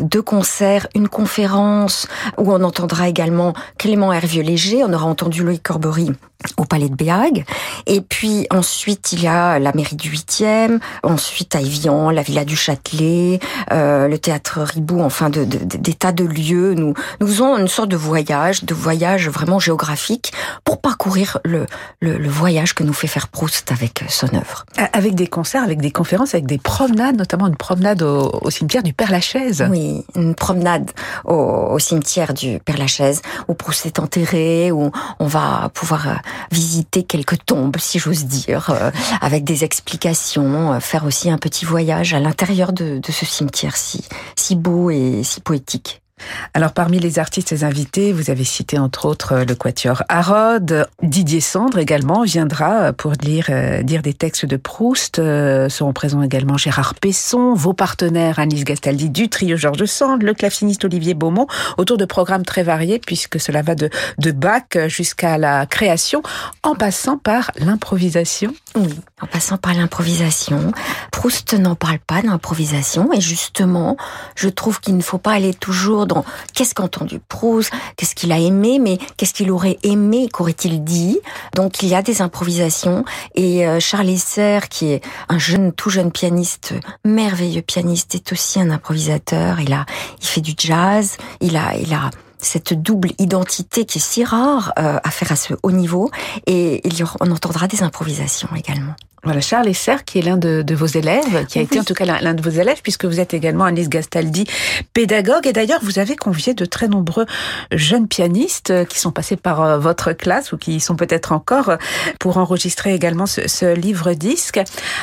deux 0.00 0.22
concerts, 0.22 0.86
une 0.94 1.08
conférence, 1.08 2.08
où 2.38 2.52
on 2.52 2.62
entendra 2.62 3.08
également 3.08 3.52
Clément 3.78 4.12
Hervieux-Léger, 4.12 4.84
on 4.84 4.92
aura 4.92 5.06
entendu 5.06 5.42
Loïc 5.42 5.62
Corbery 5.62 6.10
au 6.56 6.64
palais 6.64 6.88
de 6.88 6.94
Béag. 6.94 7.44
Et 7.86 8.00
puis 8.00 8.46
ensuite, 8.50 9.12
il 9.12 9.22
y 9.22 9.26
a 9.26 9.58
la 9.58 9.72
mairie 9.72 9.96
du 9.96 10.10
8e, 10.10 10.78
ensuite 11.02 11.54
à 11.54 11.60
Evian, 11.60 12.10
la 12.10 12.22
villa 12.22 12.44
du 12.44 12.56
Châtelet, 12.56 13.40
euh, 13.72 14.08
le 14.08 14.18
théâtre 14.18 14.60
Ribou, 14.60 15.00
enfin 15.00 15.30
de, 15.30 15.44
de, 15.44 15.58
des 15.58 15.94
tas 15.94 16.12
de 16.12 16.24
lieux. 16.24 16.74
Nous, 16.74 16.94
nous 17.20 17.26
faisons 17.26 17.56
une 17.56 17.68
sorte 17.68 17.88
de 17.88 17.96
voyage, 17.96 18.64
de 18.64 18.74
voyage 18.74 19.28
vraiment 19.28 19.58
géographique 19.58 20.32
pour 20.64 20.80
parcourir 20.80 21.38
le, 21.44 21.66
le, 22.00 22.18
le 22.18 22.28
voyage 22.28 22.74
que 22.74 22.82
nous 22.82 22.92
fait 22.92 23.06
faire 23.06 23.28
Proust 23.28 23.72
avec 23.72 24.04
son 24.08 24.28
œuvre. 24.34 24.64
Avec 24.92 25.14
des 25.14 25.26
concerts, 25.26 25.62
avec 25.62 25.80
des 25.80 25.90
conférences, 25.90 26.34
avec 26.34 26.46
des 26.46 26.58
promenades, 26.58 27.16
notamment 27.16 27.46
une 27.46 27.56
promenade 27.56 28.02
au, 28.02 28.30
au 28.42 28.50
cimetière 28.50 28.82
du 28.82 28.92
Père-Lachaise. 28.92 29.66
Oui, 29.70 30.04
une 30.14 30.34
promenade 30.34 30.90
au, 31.24 31.34
au 31.34 31.78
cimetière 31.78 32.34
du 32.34 32.60
Père-Lachaise 32.60 33.22
où 33.48 33.54
Proust 33.54 33.86
est 33.86 33.98
enterré, 33.98 34.70
où 34.72 34.90
on 35.18 35.26
va 35.26 35.70
pouvoir 35.74 36.08
euh, 36.08 36.14
visiter 36.50 37.02
quelques 37.02 37.44
tombes, 37.44 37.76
si 37.78 37.98
j'ose 37.98 38.24
dire, 38.24 38.70
euh, 38.70 38.90
avec 39.20 39.44
des 39.44 39.64
explications, 39.64 40.72
euh, 40.72 40.80
faire 40.80 41.04
aussi 41.04 41.30
un 41.30 41.38
petit 41.38 41.64
voyage 41.64 42.14
à 42.14 42.20
l'intérieur 42.20 42.72
de, 42.72 42.98
de 42.98 43.12
ce 43.12 43.24
cimetière 43.24 43.76
si, 43.76 44.04
si 44.36 44.56
beau 44.56 44.90
et 44.90 45.22
si 45.22 45.40
poétique. 45.40 46.02
Alors 46.54 46.72
parmi 46.72 46.98
les 46.98 47.18
artistes 47.18 47.54
invités, 47.62 48.14
vous 48.14 48.30
avez 48.30 48.44
cité 48.44 48.78
entre 48.78 49.04
autres 49.04 49.44
le 49.46 49.54
quatuor 49.54 50.02
Harrod, 50.08 50.88
Didier 51.02 51.40
Sandre 51.40 51.78
également 51.78 52.22
viendra 52.22 52.94
pour 52.94 53.12
lire 53.22 53.48
euh, 53.50 53.82
dire 53.82 54.00
des 54.00 54.14
textes 54.14 54.46
de 54.46 54.56
Proust. 54.56 55.18
Euh, 55.18 55.68
seront 55.68 55.92
présents 55.92 56.22
également 56.22 56.56
Gérard 56.56 56.94
Pesson, 56.94 57.52
vos 57.52 57.74
partenaires 57.74 58.38
Annelise 58.38 58.64
Gastaldi 58.64 59.10
du 59.10 59.28
trio 59.28 59.58
Georges 59.58 59.84
Sand, 59.84 60.22
le 60.22 60.32
claveciniste 60.32 60.86
Olivier 60.86 61.12
Beaumont, 61.12 61.46
autour 61.76 61.98
de 61.98 62.06
programmes 62.06 62.44
très 62.44 62.62
variés 62.62 62.98
puisque 62.98 63.38
cela 63.38 63.60
va 63.60 63.74
de, 63.74 63.90
de 64.16 64.30
Bach 64.30 64.88
jusqu'à 64.88 65.36
la 65.36 65.66
création, 65.66 66.22
en 66.62 66.74
passant 66.74 67.18
par 67.18 67.50
l'improvisation. 67.58 68.54
Oui, 68.76 68.94
en 69.22 69.26
passant 69.26 69.56
par 69.56 69.72
l'improvisation. 69.72 70.70
Proust 71.10 71.54
n'en 71.54 71.74
parle 71.74 71.98
pas 71.98 72.20
d'improvisation 72.20 73.10
et 73.14 73.22
justement, 73.22 73.96
je 74.34 74.50
trouve 74.50 74.80
qu'il 74.80 74.98
ne 74.98 75.02
faut 75.02 75.16
pas 75.16 75.32
aller 75.32 75.54
toujours 75.54 76.06
dans 76.06 76.26
qu'est-ce 76.52 76.74
qu'a 76.74 76.82
entendu 76.82 77.18
Proust, 77.18 77.72
qu'est-ce 77.96 78.14
qu'il 78.14 78.32
a 78.32 78.38
aimé, 78.38 78.78
mais 78.78 78.98
qu'est-ce 79.16 79.32
qu'il 79.32 79.50
aurait 79.50 79.78
aimé, 79.82 80.28
qu'aurait-il 80.30 80.84
dit? 80.84 81.18
Donc 81.54 81.82
il 81.82 81.88
y 81.88 81.94
a 81.94 82.02
des 82.02 82.20
improvisations 82.20 83.06
et 83.34 83.66
euh, 83.66 83.80
Charles 83.80 84.10
Esser, 84.10 84.60
qui 84.68 84.92
est 84.92 85.02
un 85.30 85.38
jeune, 85.38 85.72
tout 85.72 85.88
jeune 85.88 86.12
pianiste, 86.12 86.74
merveilleux 87.02 87.62
pianiste, 87.62 88.14
est 88.14 88.30
aussi 88.32 88.60
un 88.60 88.70
improvisateur. 88.70 89.58
Il 89.60 89.72
a, 89.72 89.86
il 90.20 90.26
fait 90.26 90.42
du 90.42 90.52
jazz, 90.54 91.16
il 91.40 91.56
a, 91.56 91.78
il 91.78 91.94
a 91.94 92.10
cette 92.46 92.74
double 92.74 93.10
identité 93.18 93.84
qui 93.84 93.98
est 93.98 94.00
si 94.00 94.24
rare 94.24 94.72
euh, 94.78 94.98
à 95.02 95.10
faire 95.10 95.32
à 95.32 95.36
ce 95.36 95.54
haut 95.62 95.72
niveau 95.72 96.10
et 96.46 96.80
aura, 97.02 97.16
on 97.20 97.30
entendra 97.30 97.66
des 97.66 97.82
improvisations 97.82 98.48
également. 98.56 98.94
Voilà, 99.26 99.40
Charles 99.40 99.66
Esser, 99.66 99.96
qui 100.06 100.20
est 100.20 100.22
l'un 100.22 100.36
de, 100.36 100.62
de, 100.62 100.74
vos 100.76 100.86
élèves, 100.86 101.46
qui 101.46 101.58
a 101.58 101.62
oui. 101.62 101.66
été 101.66 101.80
en 101.80 101.82
tout 101.82 101.94
cas 101.94 102.04
l'un 102.04 102.32
de 102.32 102.40
vos 102.40 102.60
élèves, 102.60 102.80
puisque 102.80 103.06
vous 103.06 103.18
êtes 103.18 103.34
également 103.34 103.64
Annelise 103.64 103.88
Gastaldi, 103.88 104.46
pédagogue. 104.94 105.48
Et 105.48 105.52
d'ailleurs, 105.52 105.80
vous 105.82 105.98
avez 105.98 106.14
convié 106.14 106.54
de 106.54 106.64
très 106.64 106.86
nombreux 106.86 107.26
jeunes 107.72 108.06
pianistes 108.06 108.86
qui 108.86 109.00
sont 109.00 109.10
passés 109.10 109.34
par 109.34 109.62
euh, 109.62 109.78
votre 109.78 110.12
classe 110.12 110.52
ou 110.52 110.56
qui 110.58 110.76
y 110.76 110.80
sont 110.80 110.94
peut-être 110.94 111.32
encore 111.32 111.72
pour 112.20 112.36
enregistrer 112.38 112.94
également 112.94 113.26
ce, 113.26 113.48
ce 113.48 113.74
livre-disque. 113.74 114.60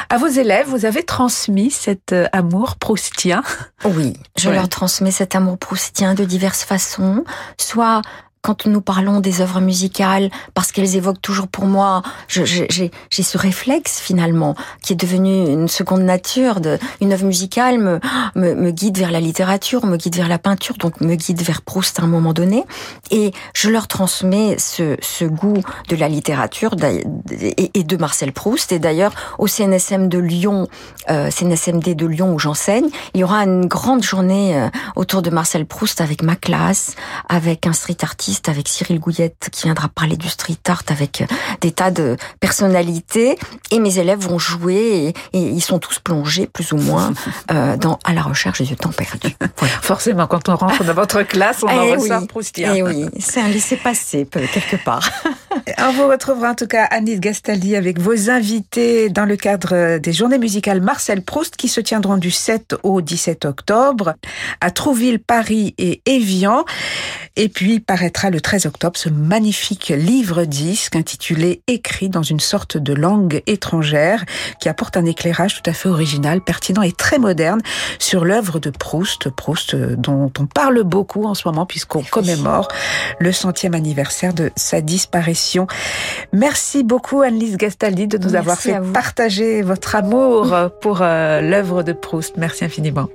À 0.10 0.18
vos 0.18 0.28
élèves, 0.28 0.68
vous 0.70 0.86
avez 0.86 1.04
transmis 1.04 1.70
cet 1.70 2.14
euh, 2.14 2.28
amour 2.32 2.78
proustien. 2.78 3.44
Oui, 3.84 4.14
je 4.38 4.48
ouais. 4.48 4.56
leur 4.56 4.70
transmets 4.70 5.12
cet 5.12 5.36
amour 5.36 5.58
proustien 5.58 6.14
de 6.14 6.24
diverses 6.24 6.64
façons, 6.64 7.26
soit 7.60 8.02
quand 8.44 8.68
nous 8.68 8.82
parlons 8.82 9.22
des 9.22 9.40
œuvres 9.42 9.62
musicales, 9.62 10.30
parce 10.54 10.74
qu'elles 10.74 10.98
évoquent 10.98 11.22
toujours 11.22 11.48
pour 11.48 11.66
moi, 11.66 12.04
j'ai 12.28 12.92
ce 13.10 13.38
réflexe 13.38 14.02
finalement 14.02 14.56
qui 14.82 14.94
est 14.94 14.98
devenu 14.98 15.48
une 15.48 15.70
seconde 15.70 16.02
nature. 16.02 16.60
De, 16.60 16.78
une 17.00 17.14
œuvre 17.14 17.26
musicale 17.26 17.80
me, 17.80 18.02
me, 18.36 18.54
me, 18.54 18.72
guide 18.72 18.98
vers 18.98 19.12
la 19.12 19.22
littérature, 19.22 19.86
me 19.86 19.96
guide 19.96 20.18
vers 20.18 20.28
la 20.28 20.40
peinture, 20.40 20.76
donc 20.78 21.00
me 21.00 21.16
guide 21.16 21.42
vers 21.42 21.62
Proust 21.62 22.02
à 22.02 22.04
un 22.04 22.08
moment 22.08 22.34
donné. 22.34 22.66
Et 23.12 23.32
je 23.54 23.70
leur 23.70 23.88
transmets 23.88 24.58
ce, 24.60 24.98
ce 25.02 25.24
goût 25.24 25.64
de 25.88 25.96
la 25.96 26.10
littérature 26.10 26.76
et 27.32 27.84
de 27.84 27.98
Marcel 27.98 28.34
Proust. 28.34 28.74
Et 28.74 28.80
d'ailleurs, 28.80 29.14
au 29.40 29.48
CNSM 29.48 30.10
de 30.10 30.20
Lyon, 30.20 30.68
euh, 31.10 31.32
CNSMD 31.32 31.96
de 31.96 32.06
Lyon 32.06 32.34
où 32.34 32.40
j'enseigne, 32.40 32.90
il 33.14 33.22
y 33.22 33.24
aura 33.24 33.44
une 33.44 33.68
grande 33.68 34.04
journée 34.04 34.60
euh, 34.60 34.68
autour 34.98 35.22
de 35.22 35.30
Marcel 35.30 35.66
Proust 35.66 36.02
avec 36.02 36.24
ma 36.24 36.36
classe, 36.36 36.96
avec 37.30 37.68
un 37.68 37.74
street 37.74 37.98
artiste 38.02 38.33
avec 38.48 38.68
Cyril 38.68 39.00
Gouillette 39.00 39.50
qui 39.52 39.64
viendra 39.64 39.88
parler 39.88 40.18
du 40.18 40.28
street 40.28 40.58
art 40.68 40.84
avec 40.88 41.22
euh, 41.22 41.26
des 41.62 41.72
tas 41.72 41.92
de 41.92 42.18
personnalités 42.40 43.38
et 43.72 43.80
mes 43.80 44.00
élèves 44.00 44.20
vont 44.20 44.40
jouer 44.40 45.14
et, 45.34 45.38
et 45.38 45.42
ils 45.42 45.62
sont 45.62 45.80
tous 45.80 46.00
plongés 46.00 46.48
plus 46.48 46.72
ou 46.72 46.78
moins 46.78 47.14
euh, 47.52 47.78
dans 47.78 48.00
à 48.04 48.14
la 48.14 48.22
recherche 48.22 48.62
du 48.62 48.76
temps 48.76 48.92
perdu. 48.92 49.36
Voilà. 49.58 49.74
Forcément, 49.82 50.28
quand 50.28 50.50
on 50.50 50.56
rentre 50.56 50.84
dans 50.84 50.94
votre 50.94 51.24
classe, 51.24 51.64
on 51.64 51.68
en 51.68 51.84
eh 51.84 51.96
ressort 51.96 52.22
oui, 52.22 52.28
proustien. 52.28 52.74
Eh 52.76 52.84
oui, 52.84 53.06
c'est 53.20 53.42
un 53.42 53.48
laisser-passer 53.48 54.26
quelque 54.26 54.84
part. 54.84 55.10
on 55.78 55.94
vous 55.94 56.08
retrouvera 56.08 56.52
en 56.52 56.56
tout 56.56 56.68
cas 56.68 56.86
Annie 56.86 57.20
Gastaldi 57.20 57.76
avec 57.76 58.00
vos 58.00 58.30
invités 58.30 59.10
dans 59.10 59.26
le 59.26 59.36
cadre 59.36 59.98
des 59.98 60.14
journées 60.14 60.38
musicales 60.38 60.82
Marcel 60.82 61.24
Proust 61.24 61.56
qui 61.56 61.68
se 61.68 61.82
tiendront 61.82 62.18
du 62.18 62.32
7 62.32 62.76
au 62.84 63.02
17 63.02 63.46
octobre 63.46 64.14
à 64.62 64.72
Trouville, 64.72 65.20
Paris 65.20 65.76
et 65.78 66.02
Évian. 66.06 66.66
Et 67.36 67.50
puis 67.50 67.80
paraîtra 67.80 68.23
le 68.30 68.42
13 68.42 68.66
octobre 68.66 68.98
ce 68.98 69.10
magnifique 69.10 69.90
livre-disque 69.90 70.96
intitulé 70.96 71.62
Écrit 71.68 72.10
dans 72.10 72.24
une 72.24 72.40
sorte 72.40 72.78
de 72.78 72.94
langue 72.94 73.42
étrangère 73.48 74.24
qui 74.60 74.70
apporte 74.70 74.98
un 74.98 75.06
éclairage 75.06 75.62
tout 75.62 75.70
à 75.70 75.74
fait 75.74 75.90
original, 75.90 76.42
pertinent 76.42 76.82
et 76.82 76.92
très 76.92 77.20
moderne 77.20 77.62
sur 78.00 78.26
l'œuvre 78.26 78.60
de 78.60 78.70
Proust, 78.70 79.30
Proust 79.30 79.76
dont 79.76 80.32
on 80.40 80.46
parle 80.46 80.84
beaucoup 80.84 81.26
en 81.26 81.34
ce 81.34 81.48
moment 81.48 81.66
puisqu'on 81.66 82.04
commémore 82.04 82.68
le 83.20 83.32
centième 83.32 83.74
anniversaire 83.74 84.34
de 84.34 84.52
sa 84.56 84.82
disparition. 84.82 85.68
Merci 86.32 86.84
beaucoup 86.84 87.22
Annelise 87.22 87.58
Gastaldi 87.58 88.08
de 88.08 88.18
nous 88.18 88.32
Merci 88.32 88.38
avoir 88.38 88.58
fait 88.60 88.94
partager 88.94 89.62
votre 89.62 89.96
amour 89.96 90.56
pour 90.82 91.00
euh, 91.02 91.42
l'œuvre 91.42 91.84
de 91.84 91.94
Proust. 91.94 92.38
Merci 92.38 92.66
infiniment. 92.66 93.10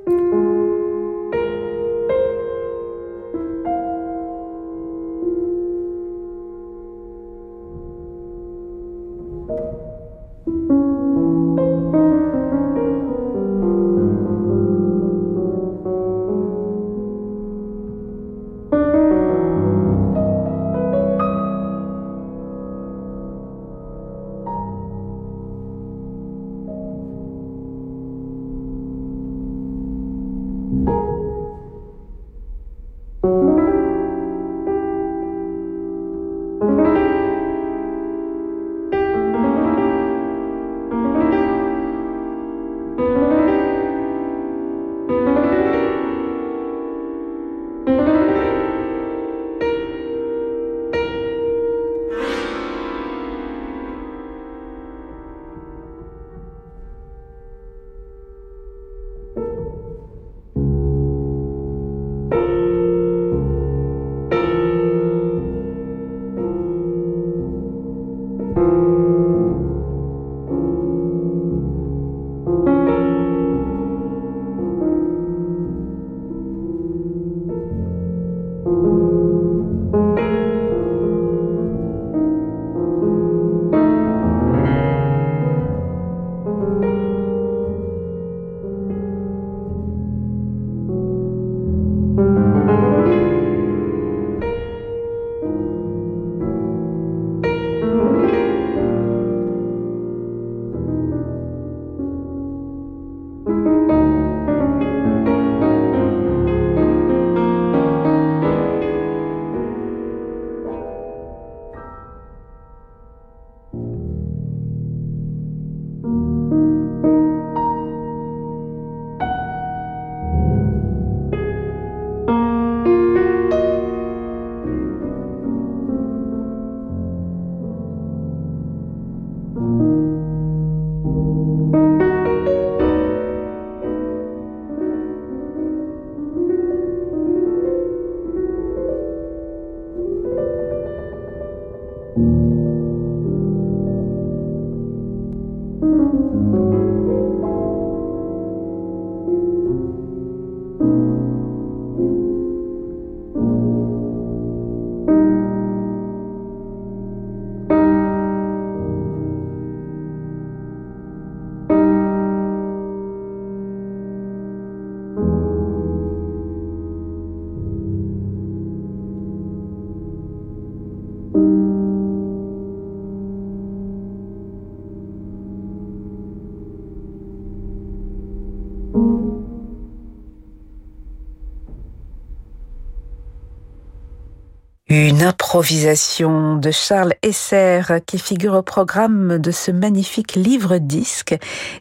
Une 184.91 185.23
improvisation 185.23 186.57
de 186.57 186.71
Charles 186.71 187.13
Esser 187.23 187.83
qui 188.07 188.19
figure 188.19 188.55
au 188.55 188.63
programme 188.63 189.39
de 189.39 189.51
ce 189.51 189.71
magnifique 189.71 190.35
livre-disque 190.35 191.37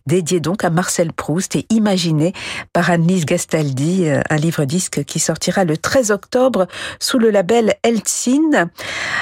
dédié 0.06 0.42
donc 0.42 0.66
à 0.66 0.70
Marcel 0.70 1.14
Proust 1.14 1.56
et 1.56 1.66
imaginé 1.70 2.34
par 2.74 2.92
Annelise 2.92 3.26
Gastaldi, 3.26 4.10
un 4.10 4.36
livre-disque 4.36 5.06
qui 5.06 5.20
sortira 5.20 5.64
le 5.64 5.78
13 5.78 6.12
octobre 6.12 6.68
sous 7.00 7.18
le 7.18 7.30
label 7.30 7.76
Eltsine, 7.82 8.70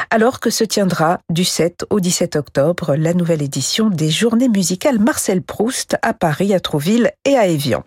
alors 0.10 0.40
que 0.40 0.50
se 0.50 0.64
tiendra 0.64 1.20
du 1.30 1.44
7 1.44 1.86
au 1.92 2.00
17 2.00 2.38
octobre 2.38 2.96
la 2.96 3.14
nouvelle 3.14 3.44
édition 3.44 3.92
des 3.92 4.10
Journées 4.10 4.50
musicales 4.50 4.98
Marcel 4.98 5.44
Proust 5.44 5.96
à 6.02 6.16
Paris, 6.16 6.56
à 6.56 6.60
Trouville 6.60 7.12
et 7.24 7.38
à 7.38 7.46
Évian. 7.46 7.84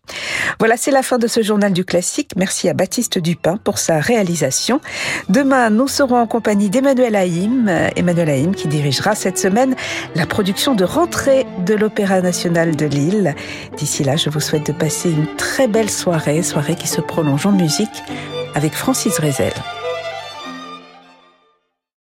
Voilà, 0.61 0.77
c'est 0.77 0.93
la 0.93 1.03
fin 1.03 1.19
de 1.19 1.27
ce 1.27 1.43
journal 1.43 1.73
du 1.73 1.85
classique. 1.85 2.31
Merci 2.37 2.69
à 2.69 2.75
Baptiste 2.75 3.19
Dupin 3.19 3.57
pour 3.57 3.79
sa 3.79 3.99
réalisation. 3.99 4.81
Demain, 5.29 5.71
nous 5.89 5.95
serons 5.95 6.19
en 6.19 6.27
compagnie 6.27 6.69
d'Emmanuel 6.69 7.17
Haïm. 7.17 7.73
Emmanuel 7.97 8.29
Haïm 8.29 8.55
qui 8.55 8.69
dirigera 8.69 9.15
cette 9.15 9.39
semaine 9.39 9.75
la 10.17 10.27
production 10.27 10.75
de 10.75 10.85
rentrée 10.85 11.47
de 11.65 11.75
l'Opéra 11.75 12.21
national 12.21 12.77
de 12.77 12.85
Lille. 12.85 13.35
D'ici 13.79 14.05
là, 14.05 14.15
je 14.17 14.29
vous 14.29 14.39
souhaite 14.39 14.67
de 14.67 14.73
passer 14.73 15.11
une 15.11 15.35
très 15.37 15.67
belle 15.67 15.89
soirée, 15.89 16.43
soirée 16.43 16.75
qui 16.75 16.89
se 16.89 17.01
prolonge 17.01 17.47
en 17.47 17.53
musique 17.53 18.03
avec 18.55 18.75
Francis 18.75 19.19
Rezel. 19.19 19.55